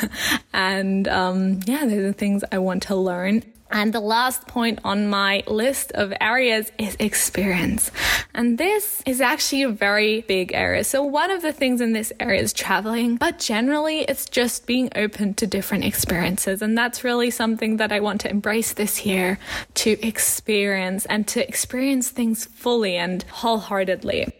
and 0.53 1.07
um, 1.07 1.59
yeah, 1.65 1.85
those 1.85 2.03
are 2.05 2.13
things 2.13 2.43
I 2.51 2.59
want 2.59 2.83
to 2.83 2.95
learn. 2.95 3.43
And 3.71 3.91
the 3.91 3.99
last 3.99 4.47
point 4.47 4.79
on 4.83 5.09
my 5.09 5.43
list 5.47 5.91
of 5.93 6.13
areas 6.21 6.71
is 6.77 6.95
experience. 6.99 7.91
And 8.33 8.57
this 8.57 9.01
is 9.05 9.21
actually 9.21 9.63
a 9.63 9.69
very 9.69 10.21
big 10.21 10.53
area. 10.53 10.83
So 10.83 11.03
one 11.03 11.31
of 11.31 11.41
the 11.41 11.51
things 11.51 11.81
in 11.81 11.91
this 11.91 12.13
area 12.19 12.41
is 12.41 12.53
traveling, 12.53 13.17
but 13.17 13.39
generally 13.39 14.01
it's 14.01 14.27
just 14.27 14.67
being 14.67 14.89
open 14.95 15.33
to 15.35 15.47
different 15.47 15.83
experiences. 15.83 16.61
And 16.61 16.77
that's 16.77 17.03
really 17.03 17.31
something 17.31 17.77
that 17.77 17.91
I 17.91 17.99
want 17.99 18.21
to 18.21 18.29
embrace 18.29 18.73
this 18.73 19.05
year 19.05 19.39
to 19.75 19.99
experience 20.05 21.05
and 21.07 21.27
to 21.29 21.45
experience 21.45 22.09
things 22.09 22.45
fully 22.45 22.95
and 22.95 23.23
wholeheartedly. 23.23 24.31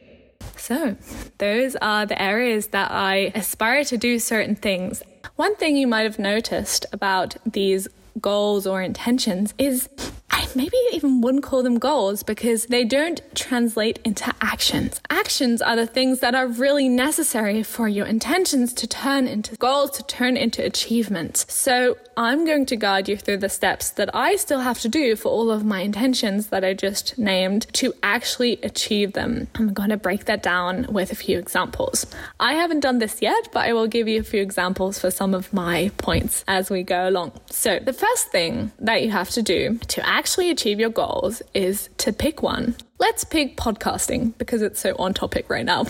So, 0.58 0.96
those 1.38 1.76
are 1.78 2.06
the 2.06 2.22
areas 2.22 2.68
that 2.68 2.92
I 2.92 3.32
aspire 3.36 3.84
to 3.86 3.98
do 3.98 4.20
certain 4.20 4.56
things. 4.56 5.04
One 5.36 5.56
thing 5.56 5.76
you 5.76 5.88
might 5.88 6.04
have 6.04 6.20
noticed 6.20 6.86
about 6.92 7.36
these 7.46 7.88
goals 8.22 8.66
or 8.66 8.82
intentions 8.82 9.54
is 9.58 9.90
I 10.30 10.48
maybe 10.56 10.78
even 10.94 11.22
wouldn't 11.22 11.44
call 11.44 11.64
them 11.64 11.80
goals 11.80 12.24
because 12.24 12.66
they 12.66 12.84
don't 12.84 13.22
translate 13.36 14.00
into 14.04 14.34
actions. 14.42 15.02
Actions 15.10 15.62
are 15.62 15.76
the 15.76 15.88
things 15.88 16.20
that 16.20 16.36
are 16.36 16.48
really 16.48 16.90
necessary 16.90 17.64
for 17.64 17.88
your 17.88 18.06
intentions 18.06 18.74
to 18.74 18.88
turn 18.88 19.28
into 19.28 19.56
goals, 19.56 19.92
to 19.92 20.04
turn 20.04 20.38
into 20.38 20.64
achievements. 20.64 21.46
So 21.54 21.98
I'm 22.18 22.46
going 22.46 22.66
to 22.68 22.78
guide 22.78 23.10
you 23.10 23.18
through 23.18 23.38
the 23.38 23.50
steps 23.50 23.90
that 23.92 24.16
I 24.16 24.38
still 24.38 24.62
have 24.62 24.80
to 24.82 24.90
do 24.90 25.18
for 25.18 25.30
all 25.30 25.52
of 25.52 25.66
my 25.66 25.82
intentions 25.82 26.48
that 26.48 26.64
I 26.64 26.74
just 26.74 27.18
named 27.18 27.68
to 27.74 27.94
actually 28.04 28.54
achieve 28.64 29.14
them. 29.14 29.48
I'm 29.56 29.74
going 29.74 29.90
to 29.90 29.98
break 29.98 30.24
that 30.26 30.42
down 30.42 30.88
with 30.90 31.12
a 31.12 31.16
few 31.16 31.38
examples. 31.38 32.06
I 32.40 32.54
haven't 32.54 32.80
done 32.80 33.00
this 33.00 33.22
yet, 33.22 33.50
but 33.52 33.68
I 33.68 33.74
will 33.74 33.88
give 33.88 34.08
you 34.08 34.22
a 34.22 34.24
few 34.24 34.42
examples 34.42 34.98
for 34.98 35.12
some 35.12 35.34
of 35.34 35.52
my 35.52 35.92
points 35.98 36.46
as 36.48 36.70
we 36.70 36.84
go 36.84 37.10
along. 37.10 37.34
So 37.50 37.80
the 37.80 37.92
first 37.92 38.30
thing 38.30 38.72
that 38.80 39.04
you 39.04 39.12
have 39.12 39.32
to 39.32 39.42
do 39.42 39.78
to 39.90 40.08
actually 40.08 40.50
achieve 40.50 40.80
your 40.80 40.92
goals 40.92 41.42
is 41.54 41.90
to 41.98 42.14
pick 42.14 42.42
one. 42.42 42.76
Let's 42.98 43.26
pick 43.26 43.58
podcasting 43.58 44.38
because 44.38 44.62
it's 44.62 44.80
so 44.80 44.96
on 44.98 45.14
topic 45.14 45.50
right 45.50 45.66
now. 45.66 45.84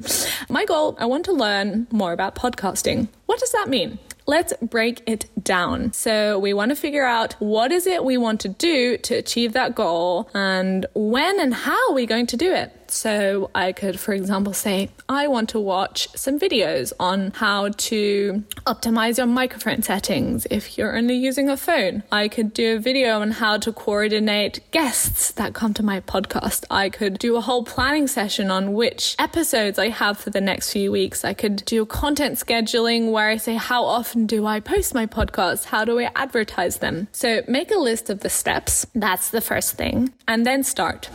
My 0.48 0.64
goal, 0.64 0.96
I 0.98 1.04
want 1.04 1.26
to 1.26 1.32
learn 1.32 1.86
more 1.90 2.12
about 2.14 2.34
podcasting. 2.34 3.08
What 3.26 3.40
does 3.40 3.52
that 3.52 3.68
mean? 3.68 3.98
Let's 4.26 4.52
break 4.60 5.02
it 5.06 5.26
down. 5.42 5.92
So 5.92 6.38
we 6.38 6.52
want 6.52 6.70
to 6.70 6.76
figure 6.76 7.06
out 7.06 7.34
what 7.34 7.72
is 7.72 7.86
it 7.86 8.04
we 8.04 8.16
want 8.16 8.40
to 8.40 8.48
do 8.48 8.98
to 8.98 9.14
achieve 9.14 9.52
that 9.54 9.74
goal 9.74 10.28
and 10.34 10.86
when 10.94 11.40
and 11.40 11.54
how 11.54 11.90
are 11.90 11.94
we 11.94 12.06
going 12.06 12.26
to 12.26 12.36
do 12.36 12.52
it. 12.52 12.75
So 12.90 13.50
I 13.54 13.72
could, 13.72 13.98
for 13.98 14.12
example, 14.12 14.52
say, 14.52 14.90
I 15.08 15.28
want 15.28 15.48
to 15.50 15.60
watch 15.60 16.08
some 16.16 16.38
videos 16.38 16.92
on 16.98 17.32
how 17.32 17.68
to 17.68 18.44
optimize 18.66 19.18
your 19.18 19.26
microphone 19.26 19.82
settings 19.82 20.46
if 20.50 20.76
you're 20.76 20.96
only 20.96 21.14
using 21.16 21.48
a 21.48 21.56
phone. 21.56 22.02
I 22.10 22.28
could 22.28 22.52
do 22.52 22.76
a 22.76 22.78
video 22.78 23.20
on 23.20 23.32
how 23.32 23.58
to 23.58 23.72
coordinate 23.72 24.60
guests 24.70 25.32
that 25.32 25.54
come 25.54 25.74
to 25.74 25.82
my 25.82 26.00
podcast. 26.00 26.64
I 26.70 26.88
could 26.88 27.18
do 27.18 27.36
a 27.36 27.40
whole 27.40 27.64
planning 27.64 28.06
session 28.06 28.50
on 28.50 28.72
which 28.72 29.16
episodes 29.18 29.78
I 29.78 29.88
have 29.88 30.18
for 30.18 30.30
the 30.30 30.40
next 30.40 30.72
few 30.72 30.90
weeks. 30.92 31.24
I 31.24 31.34
could 31.34 31.64
do 31.64 31.84
content 31.86 32.38
scheduling 32.38 33.12
where 33.12 33.28
I 33.28 33.36
say, 33.36 33.54
how 33.54 33.84
often 33.84 34.26
do 34.26 34.46
I 34.46 34.60
post 34.60 34.94
my 34.94 35.06
podcast? 35.06 35.64
How 35.66 35.84
do 35.84 35.98
I 35.98 36.10
advertise 36.14 36.78
them? 36.78 37.08
So 37.12 37.42
make 37.48 37.70
a 37.70 37.78
list 37.78 38.10
of 38.10 38.20
the 38.20 38.30
steps. 38.30 38.86
That's 38.94 39.30
the 39.30 39.40
first 39.40 39.74
thing. 39.74 40.12
And 40.28 40.46
then 40.46 40.62
start. 40.62 41.08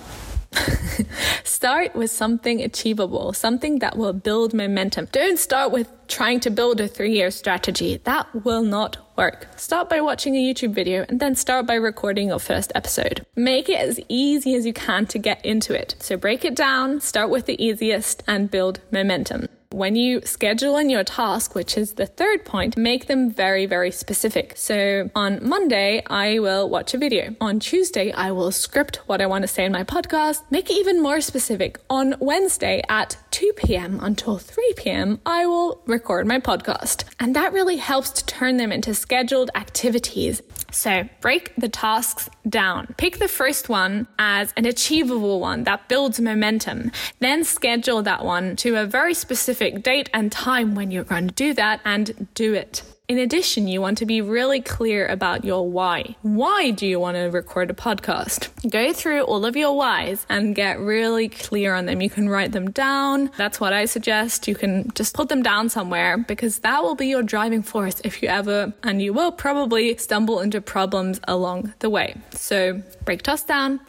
start 1.43 1.95
with 1.95 2.11
something 2.11 2.61
achievable, 2.61 3.33
something 3.33 3.79
that 3.79 3.97
will 3.97 4.13
build 4.13 4.53
momentum. 4.53 5.07
Don't 5.11 5.39
start 5.39 5.71
with 5.71 5.89
trying 6.07 6.39
to 6.41 6.49
build 6.49 6.81
a 6.81 6.87
three 6.87 7.13
year 7.13 7.31
strategy. 7.31 8.01
That 8.03 8.27
will 8.45 8.63
not 8.63 8.97
work. 9.17 9.47
Start 9.57 9.89
by 9.89 10.01
watching 10.01 10.35
a 10.35 10.53
YouTube 10.53 10.73
video 10.73 11.05
and 11.07 11.19
then 11.19 11.35
start 11.35 11.65
by 11.65 11.75
recording 11.75 12.29
your 12.29 12.39
first 12.39 12.71
episode. 12.75 13.25
Make 13.35 13.69
it 13.69 13.79
as 13.79 13.99
easy 14.09 14.55
as 14.55 14.65
you 14.65 14.73
can 14.73 15.05
to 15.07 15.19
get 15.19 15.43
into 15.45 15.73
it. 15.73 15.95
So 15.99 16.17
break 16.17 16.43
it 16.43 16.55
down, 16.55 17.01
start 17.01 17.29
with 17.29 17.45
the 17.45 17.63
easiest, 17.63 18.23
and 18.27 18.51
build 18.51 18.81
momentum. 18.91 19.47
When 19.73 19.95
you 19.95 20.19
schedule 20.25 20.75
in 20.75 20.89
your 20.89 21.05
task, 21.05 21.55
which 21.55 21.77
is 21.77 21.93
the 21.93 22.05
third 22.05 22.43
point, 22.43 22.75
make 22.75 23.07
them 23.07 23.31
very, 23.31 23.65
very 23.65 23.89
specific. 23.89 24.53
So 24.57 25.09
on 25.15 25.47
Monday, 25.47 26.03
I 26.07 26.39
will 26.39 26.69
watch 26.69 26.93
a 26.93 26.97
video. 26.97 27.33
On 27.39 27.57
Tuesday, 27.57 28.11
I 28.11 28.31
will 28.31 28.51
script 28.51 28.97
what 29.07 29.21
I 29.21 29.27
want 29.27 29.43
to 29.43 29.47
say 29.47 29.63
in 29.63 29.71
my 29.71 29.85
podcast. 29.85 30.41
Make 30.49 30.69
it 30.69 30.73
even 30.73 31.01
more 31.01 31.21
specific. 31.21 31.79
On 31.89 32.15
Wednesday 32.19 32.81
at 32.89 33.15
2 33.31 33.53
p.m. 33.55 33.99
until 34.01 34.37
3 34.37 34.73
p.m., 34.75 35.21
I 35.25 35.45
will 35.45 35.81
record 35.85 36.27
my 36.27 36.39
podcast. 36.39 37.05
And 37.17 37.33
that 37.37 37.53
really 37.53 37.77
helps 37.77 38.09
to 38.11 38.25
turn 38.25 38.57
them 38.57 38.73
into 38.73 38.93
scheduled 38.93 39.51
activities. 39.55 40.41
So 40.71 41.07
break 41.19 41.53
the 41.57 41.69
tasks 41.69 42.29
down. 42.47 42.95
Pick 42.97 43.19
the 43.19 43.27
first 43.27 43.69
one 43.69 44.07
as 44.17 44.53
an 44.57 44.65
achievable 44.65 45.39
one 45.39 45.65
that 45.65 45.87
builds 45.87 46.19
momentum. 46.19 46.91
Then 47.19 47.43
schedule 47.43 48.01
that 48.03 48.25
one 48.25 48.55
to 48.57 48.77
a 48.77 48.85
very 48.85 49.13
specific 49.13 49.83
date 49.83 50.09
and 50.13 50.31
time 50.31 50.73
when 50.73 50.89
you're 50.89 51.03
going 51.03 51.27
to 51.27 51.33
do 51.33 51.53
that 51.53 51.81
and 51.85 52.27
do 52.33 52.53
it. 52.53 52.83
In 53.11 53.19
addition, 53.19 53.67
you 53.67 53.81
want 53.81 53.97
to 53.97 54.05
be 54.05 54.21
really 54.21 54.61
clear 54.61 55.05
about 55.05 55.43
your 55.43 55.69
why. 55.69 56.15
Why 56.21 56.71
do 56.71 56.87
you 56.87 56.97
want 56.97 57.17
to 57.17 57.23
record 57.23 57.69
a 57.69 57.73
podcast? 57.73 58.47
Go 58.71 58.93
through 58.93 59.23
all 59.23 59.43
of 59.43 59.57
your 59.57 59.75
whys 59.75 60.25
and 60.29 60.55
get 60.55 60.79
really 60.79 61.27
clear 61.27 61.75
on 61.75 61.87
them. 61.87 62.01
You 62.01 62.09
can 62.09 62.29
write 62.29 62.53
them 62.53 62.71
down. 62.71 63.29
That's 63.35 63.59
what 63.59 63.73
I 63.73 63.83
suggest. 63.83 64.47
You 64.47 64.55
can 64.55 64.89
just 64.95 65.13
put 65.13 65.27
them 65.27 65.43
down 65.43 65.67
somewhere 65.67 66.19
because 66.19 66.59
that 66.59 66.83
will 66.83 66.95
be 66.95 67.07
your 67.07 67.21
driving 67.21 67.63
force 67.63 67.99
if 68.05 68.23
you 68.23 68.29
ever, 68.29 68.73
and 68.81 69.01
you 69.01 69.11
will 69.11 69.33
probably 69.33 69.97
stumble 69.97 70.39
into 70.39 70.61
problems 70.61 71.19
along 71.27 71.73
the 71.79 71.89
way. 71.89 72.15
So 72.31 72.81
break 73.03 73.23
tasks 73.23 73.45
down, 73.45 73.81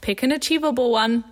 pick 0.00 0.22
an 0.22 0.32
achievable 0.32 0.90
one, 0.90 1.24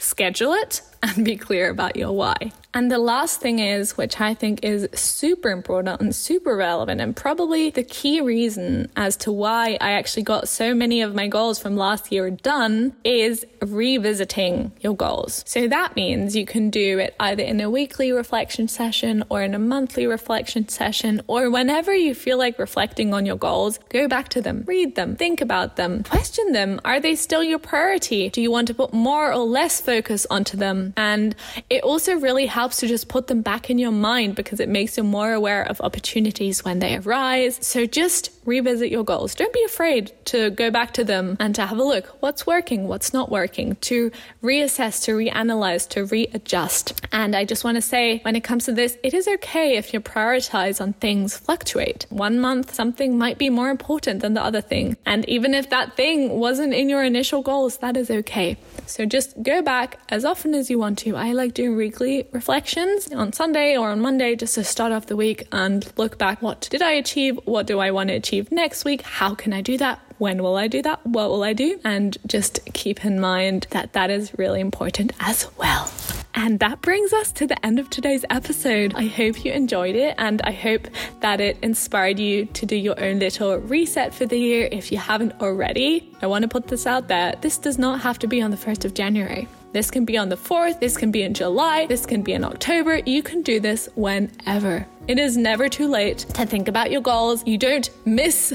schedule 0.00 0.54
it, 0.54 0.82
and 1.04 1.24
be 1.24 1.36
clear 1.36 1.70
about 1.70 1.94
your 1.94 2.10
why. 2.10 2.50
And 2.74 2.90
the 2.90 2.98
last 2.98 3.40
thing 3.40 3.60
is, 3.60 3.96
which 3.96 4.20
I 4.20 4.34
think 4.34 4.64
is 4.64 4.88
super 4.94 5.50
important 5.50 6.00
and 6.00 6.14
super 6.14 6.56
relevant, 6.56 7.00
and 7.00 7.14
probably 7.14 7.70
the 7.70 7.84
key 7.84 8.20
reason 8.20 8.90
as 8.96 9.16
to 9.18 9.30
why 9.30 9.78
I 9.80 9.92
actually 9.92 10.24
got 10.24 10.48
so 10.48 10.74
many 10.74 11.00
of 11.00 11.14
my 11.14 11.28
goals 11.28 11.60
from 11.60 11.76
last 11.76 12.10
year 12.10 12.30
done, 12.30 12.96
is 13.04 13.46
revisiting 13.62 14.72
your 14.80 14.96
goals. 14.96 15.44
So 15.46 15.68
that 15.68 15.94
means 15.94 16.34
you 16.34 16.46
can 16.46 16.68
do 16.68 16.98
it 16.98 17.14
either 17.20 17.44
in 17.44 17.60
a 17.60 17.70
weekly 17.70 18.10
reflection 18.10 18.66
session 18.66 19.22
or 19.28 19.42
in 19.42 19.54
a 19.54 19.58
monthly 19.60 20.08
reflection 20.08 20.68
session, 20.68 21.22
or 21.28 21.50
whenever 21.50 21.94
you 21.94 22.12
feel 22.12 22.38
like 22.38 22.58
reflecting 22.58 23.14
on 23.14 23.24
your 23.24 23.36
goals, 23.36 23.78
go 23.88 24.08
back 24.08 24.30
to 24.30 24.40
them, 24.40 24.64
read 24.66 24.96
them, 24.96 25.14
think 25.14 25.40
about 25.40 25.76
them, 25.76 26.02
question 26.02 26.50
them. 26.50 26.80
Are 26.84 26.98
they 26.98 27.14
still 27.14 27.44
your 27.44 27.60
priority? 27.60 28.30
Do 28.30 28.42
you 28.42 28.50
want 28.50 28.66
to 28.66 28.74
put 28.74 28.92
more 28.92 29.32
or 29.32 29.44
less 29.44 29.80
focus 29.80 30.26
onto 30.28 30.56
them? 30.56 30.92
And 30.96 31.36
it 31.70 31.84
also 31.84 32.16
really 32.16 32.46
helps 32.46 32.63
helps 32.64 32.78
to 32.78 32.86
just 32.86 33.08
put 33.08 33.26
them 33.26 33.42
back 33.42 33.68
in 33.68 33.78
your 33.78 33.92
mind 33.92 34.34
because 34.34 34.58
it 34.58 34.70
makes 34.70 34.96
you 34.96 35.04
more 35.04 35.34
aware 35.34 35.64
of 35.64 35.82
opportunities 35.82 36.64
when 36.64 36.78
they 36.78 36.96
arise. 36.96 37.58
So 37.60 37.84
just 37.84 38.30
revisit 38.46 38.90
your 38.90 39.04
goals. 39.04 39.34
Don't 39.34 39.52
be 39.52 39.62
afraid 39.64 40.12
to 40.26 40.48
go 40.50 40.70
back 40.70 40.94
to 40.94 41.04
them 41.04 41.36
and 41.40 41.54
to 41.54 41.66
have 41.66 41.78
a 41.78 41.82
look. 41.82 42.06
What's 42.20 42.46
working? 42.46 42.88
What's 42.88 43.12
not 43.12 43.30
working? 43.30 43.76
To 43.82 44.10
reassess, 44.42 45.04
to 45.04 45.12
reanalyze, 45.12 45.86
to 45.90 46.06
readjust. 46.06 47.02
And 47.12 47.36
I 47.36 47.44
just 47.44 47.64
want 47.64 47.76
to 47.76 47.82
say, 47.82 48.20
when 48.22 48.34
it 48.34 48.44
comes 48.44 48.64
to 48.64 48.72
this, 48.72 48.96
it 49.02 49.12
is 49.12 49.28
okay 49.28 49.76
if 49.76 49.92
your 49.92 50.02
prioritize 50.02 50.80
on 50.80 50.94
things 50.94 51.36
fluctuate. 51.36 52.06
One 52.08 52.40
month, 52.40 52.74
something 52.74 53.18
might 53.18 53.36
be 53.36 53.50
more 53.50 53.68
important 53.68 54.20
than 54.20 54.32
the 54.32 54.42
other 54.42 54.62
thing. 54.62 54.96
And 55.04 55.28
even 55.28 55.52
if 55.52 55.68
that 55.68 55.96
thing 55.96 56.30
wasn't 56.30 56.72
in 56.72 56.88
your 56.88 57.04
initial 57.04 57.42
goals, 57.42 57.76
that 57.78 57.96
is 57.96 58.10
okay. 58.10 58.56
So 58.86 59.04
just 59.06 59.42
go 59.42 59.62
back 59.62 59.98
as 60.08 60.24
often 60.24 60.54
as 60.54 60.70
you 60.70 60.78
want 60.78 60.98
to. 61.00 61.16
I 61.16 61.32
like 61.32 61.54
doing 61.54 61.76
weekly 61.76 62.26
reflections 62.54 63.12
on 63.12 63.32
Sunday 63.32 63.76
or 63.76 63.88
on 63.88 64.00
Monday 64.00 64.36
just 64.36 64.54
to 64.54 64.62
start 64.62 64.92
off 64.92 65.06
the 65.06 65.16
week 65.16 65.48
and 65.50 65.92
look 65.96 66.18
back. 66.18 66.40
What 66.40 66.68
did 66.70 66.82
I 66.82 66.92
achieve? 66.92 67.36
What 67.46 67.66
do 67.66 67.80
I 67.80 67.90
want 67.90 68.10
to 68.10 68.14
achieve 68.14 68.52
next 68.52 68.84
week? 68.84 69.02
How 69.02 69.34
can 69.34 69.52
I 69.52 69.60
do 69.60 69.76
that? 69.78 69.98
When 70.18 70.40
will 70.40 70.54
I 70.54 70.68
do 70.68 70.80
that? 70.82 71.04
What 71.04 71.30
will 71.30 71.42
I 71.42 71.52
do? 71.52 71.80
And 71.82 72.16
just 72.28 72.60
keep 72.72 73.04
in 73.04 73.18
mind 73.18 73.66
that 73.70 73.94
that 73.94 74.08
is 74.08 74.38
really 74.38 74.60
important 74.60 75.12
as 75.18 75.48
well. 75.58 75.90
And 76.36 76.60
that 76.60 76.80
brings 76.80 77.12
us 77.12 77.32
to 77.32 77.48
the 77.48 77.66
end 77.66 77.80
of 77.80 77.90
today's 77.90 78.24
episode. 78.30 78.94
I 78.94 79.06
hope 79.06 79.44
you 79.44 79.50
enjoyed 79.50 79.96
it 79.96 80.14
and 80.16 80.40
I 80.42 80.52
hope 80.52 80.86
that 81.22 81.40
it 81.40 81.58
inspired 81.60 82.20
you 82.20 82.44
to 82.44 82.66
do 82.66 82.76
your 82.76 83.02
own 83.02 83.18
little 83.18 83.56
reset 83.56 84.14
for 84.14 84.26
the 84.26 84.38
year 84.38 84.68
if 84.70 84.92
you 84.92 84.98
haven't 84.98 85.32
already. 85.40 86.08
I 86.22 86.28
want 86.28 86.42
to 86.42 86.48
put 86.48 86.68
this 86.68 86.86
out 86.86 87.08
there. 87.08 87.34
This 87.40 87.58
does 87.58 87.78
not 87.78 88.02
have 88.02 88.20
to 88.20 88.28
be 88.28 88.40
on 88.40 88.52
the 88.52 88.56
1st 88.56 88.84
of 88.84 88.94
January. 88.94 89.48
This 89.74 89.90
can 89.90 90.04
be 90.04 90.16
on 90.16 90.28
the 90.28 90.36
4th, 90.36 90.78
this 90.78 90.96
can 90.96 91.10
be 91.10 91.24
in 91.24 91.34
July, 91.34 91.86
this 91.86 92.06
can 92.06 92.22
be 92.22 92.32
in 92.32 92.44
October. 92.44 92.98
You 92.98 93.24
can 93.24 93.42
do 93.42 93.58
this 93.58 93.88
whenever. 93.96 94.86
It 95.08 95.18
is 95.18 95.36
never 95.36 95.68
too 95.68 95.88
late 95.88 96.18
to 96.18 96.46
think 96.46 96.68
about 96.68 96.92
your 96.92 97.00
goals. 97.00 97.44
You 97.44 97.58
don't 97.58 97.90
miss 98.06 98.52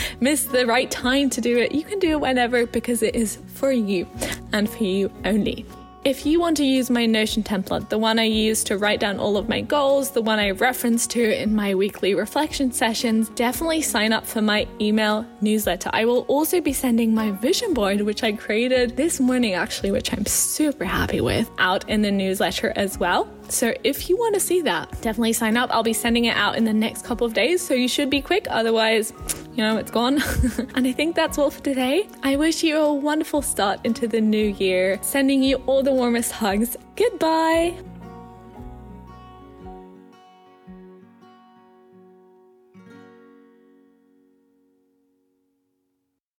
miss 0.20 0.44
the 0.44 0.66
right 0.66 0.90
time 0.90 1.30
to 1.30 1.40
do 1.40 1.56
it. 1.56 1.72
You 1.72 1.84
can 1.84 1.98
do 1.98 2.10
it 2.10 2.20
whenever 2.20 2.66
because 2.66 3.02
it 3.02 3.14
is 3.14 3.38
for 3.54 3.72
you 3.72 4.06
and 4.52 4.68
for 4.68 4.84
you 4.84 5.10
only. 5.24 5.64
If 6.04 6.26
you 6.26 6.40
want 6.40 6.56
to 6.56 6.64
use 6.64 6.90
my 6.90 7.06
Notion 7.06 7.44
template, 7.44 7.88
the 7.88 7.96
one 7.96 8.18
I 8.18 8.24
use 8.24 8.64
to 8.64 8.76
write 8.76 8.98
down 8.98 9.20
all 9.20 9.36
of 9.36 9.48
my 9.48 9.60
goals, 9.60 10.10
the 10.10 10.20
one 10.20 10.40
I 10.40 10.50
reference 10.50 11.06
to 11.08 11.40
in 11.40 11.54
my 11.54 11.76
weekly 11.76 12.16
reflection 12.16 12.72
sessions, 12.72 13.28
definitely 13.28 13.82
sign 13.82 14.12
up 14.12 14.26
for 14.26 14.42
my 14.42 14.66
email 14.80 15.24
newsletter. 15.40 15.90
I 15.92 16.04
will 16.06 16.22
also 16.22 16.60
be 16.60 16.72
sending 16.72 17.14
my 17.14 17.30
vision 17.30 17.72
board, 17.72 18.00
which 18.00 18.24
I 18.24 18.32
created 18.32 18.96
this 18.96 19.20
morning 19.20 19.54
actually, 19.54 19.92
which 19.92 20.12
I'm 20.12 20.26
super 20.26 20.84
happy 20.84 21.20
with, 21.20 21.48
out 21.58 21.88
in 21.88 22.02
the 22.02 22.10
newsletter 22.10 22.72
as 22.74 22.98
well. 22.98 23.32
So 23.48 23.72
if 23.84 24.08
you 24.08 24.16
want 24.16 24.34
to 24.34 24.40
see 24.40 24.60
that, 24.62 24.90
definitely 25.02 25.34
sign 25.34 25.56
up. 25.56 25.70
I'll 25.72 25.84
be 25.84 25.92
sending 25.92 26.24
it 26.24 26.36
out 26.36 26.56
in 26.56 26.64
the 26.64 26.72
next 26.72 27.04
couple 27.04 27.28
of 27.28 27.32
days, 27.32 27.62
so 27.62 27.74
you 27.74 27.86
should 27.86 28.10
be 28.10 28.20
quick. 28.20 28.48
Otherwise, 28.50 29.12
you 29.54 29.62
know, 29.62 29.76
it's 29.76 29.90
gone. 29.90 30.22
and 30.74 30.86
I 30.86 30.92
think 30.92 31.14
that's 31.14 31.38
all 31.38 31.50
for 31.50 31.62
today. 31.62 32.08
I 32.22 32.36
wish 32.36 32.62
you 32.62 32.78
a 32.78 32.94
wonderful 32.94 33.42
start 33.42 33.80
into 33.84 34.08
the 34.08 34.20
new 34.20 34.48
year, 34.58 34.98
sending 35.02 35.42
you 35.42 35.56
all 35.66 35.82
the 35.82 35.92
warmest 35.92 36.32
hugs. 36.32 36.76
Goodbye. 36.96 37.76